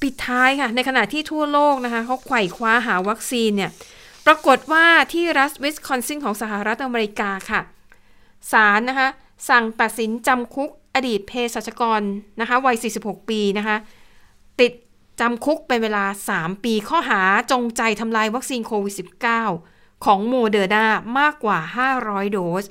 [0.03, 3.71] ปิดท้ายค่ะ ในขณะที่ทั่วโลกนะคะเขาไขว่คว้าหาวัคซีนเนี่ย
[4.27, 7.61] ปรากฏว่าที่รัฐวิสคอนซินของสหรัฐอเมริกาค่ะ
[8.53, 9.09] ศาลนะคะ
[9.49, 12.01] สั่งตัดสินจำคุกอดีตเภสัชกร
[12.41, 13.77] นะคะวัย 46 ปีนะคะ
[14.61, 14.73] ติด
[15.21, 16.05] จำคุกเป็นเวลา
[16.37, 17.21] 3 ปีข้อหา
[17.53, 20.85] จงใจทำลายวัคซีนโควิด -19 ของโมเดอร์นา
[21.19, 21.59] มากกว่า
[21.97, 22.65] 500 โดส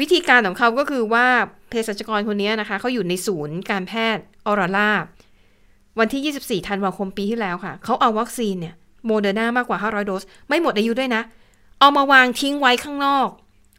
[0.00, 1.26] วิธีการของเขาก็คือว่า
[1.68, 4.90] เภสัชกรคนนี้นะคะเขาอยู่ในศูนย์การแพทย์ออโรรา
[5.98, 8.74] วันที่ 24 ธันวาคมปีที่แล้วค่ะ เขาเอาวัคซีนเนี่ย
[9.06, 11.22] โมเดอร์นามากกว่า 500 โดส ไม่หมดอายุด้วยนะ
[11.80, 13.28] เอามาวางทิ้งไว้ข้างนอก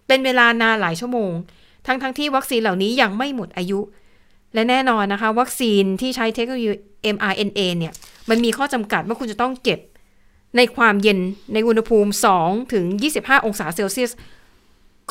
[0.07, 1.31] เป็นเวลานานหลายชั่วโมง
[1.87, 3.79] ทั้งทั้งที่วัคซีนเหล่านี้ยังไม่หมดอายุ
[4.53, 6.69] และแน่นอนนะคะ วัคซีนที่ใช้เทคโนโลยี
[7.15, 7.93] mRNA เนี่ย
[8.29, 9.79] มันมีข้อจำกัดว่าคุณจะต้องเก็บ
[10.57, 11.19] ในความเย็น
[11.53, 12.85] ในอุณหภูมิ 2 ถึง
[13.17, 14.11] 25 องศาเซลเซียส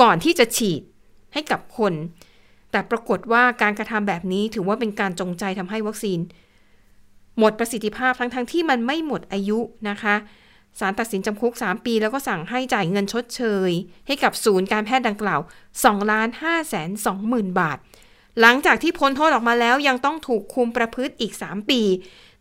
[0.01, 0.83] ก่อนที่จะฉีด
[1.33, 1.93] ให้กับคน
[2.71, 6.19] แต่ปรากฏว่าการกระทำแบบนี้ถือว่าเป็นการจงใจทำให้วัคซีน
[7.39, 9.59] หมดประสิทธิภาพทั้งๆทที่มันไม่หมดอายุ
[9.89, 10.17] นะคะ
[10.79, 13.71] ศาลตัดสินจำคุก 3 ปี แล้วก็สั่งให้จ่ายเงินชดเชย
[14.07, 15.41] ให้กับศูนย์การแพทย์ดังกล่าว
[15.77, 17.79] 2ล้าน5แสน2หมื่นบาท
[18.41, 21.83] หลังจากที่พ้นโทษออกมาแล้วยังต้องถูกคุมประพฤติอีก 3 ปี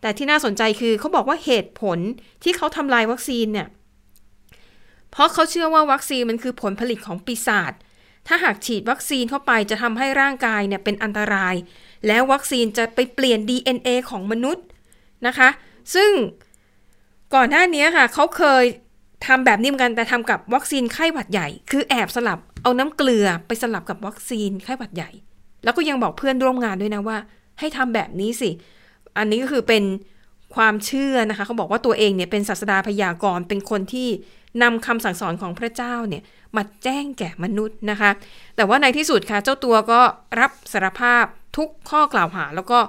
[0.02, 2.00] แต่ที่น่าสนใจคือเขาบอกว่าเหตุผล
[2.44, 3.68] ที่เขาทำลายวัคซีนเนี่ย
[5.12, 7.74] เพราะเขาเชื่อว่าวัคซีนมันคือผลผลิตของปีศาจ
[8.28, 11.56] ถ้าหากฉีดวัคซีนเข้าไปจะทำให้ร่างกายเนี่ยเป็นอันตราย
[12.08, 14.66] แล้ววัคซีนจะไปเปลี่ยน DNA ของมนุษย์
[15.28, 15.50] นะคะ
[15.96, 16.12] ซึ่ง
[17.36, 18.64] ก่อนหน้านี้ค่ะเขาเคย
[19.28, 25.12] ทำแบบนี้เหมือนกันแต่ทำกับวัคซีนไข้หวัดใหญ่ คือแอบสลับเอาน้ำเกลือไปสลับกับวัคซีนไข้หวัดใหญ่
[25.64, 27.18] แล้วก็ยังบอกเพื่อนร่วมงานด้วยนะว่า
[27.60, 28.50] ให้ทำแบบนี้สิ
[29.20, 29.84] อันนี้ก็คือเป็น
[30.56, 34.10] ความเชื่อนะคะเขาบอกว่าตัวเองเนี่ยเป็นศาสดาพยากรณ์เป็นคนที่
[34.64, 36.24] นำคำสั่งสอนของพระเจ้าเนี่ย
[36.58, 38.12] มาแจ้งแก่มนุษย์นะคะ
[38.56, 40.02] แต่ว่าในที่สุดค่ะเจ้าตัวก็
[40.40, 41.26] รับสารภาพ
[41.58, 42.80] ทุกข้อกล่าวหา แล้วก็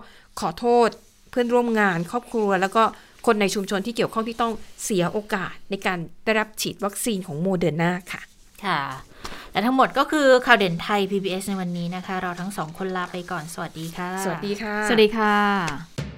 [0.41, 0.89] ขอโทษ
[1.31, 2.83] เพื่อนร่วมงานครอบครัว แล้วก็
[3.27, 4.53] คนในชุมชนที่เกี่ยวข้องที่ต้อง
[4.85, 8.23] เสียโอกาสในการได้รับฉีดวัคซีนของโมเดอร์นาค่ะ
[8.65, 8.81] ค่ะ
[9.53, 16.18] และทั้งหมดก็คือข่าวเด่นไทย PBS ในวันนี้นะคะ เราทั้งสองคนลาไปก่อน สวัสดีค่ะ สวัสดีค่ะ สวัสดีค่ะ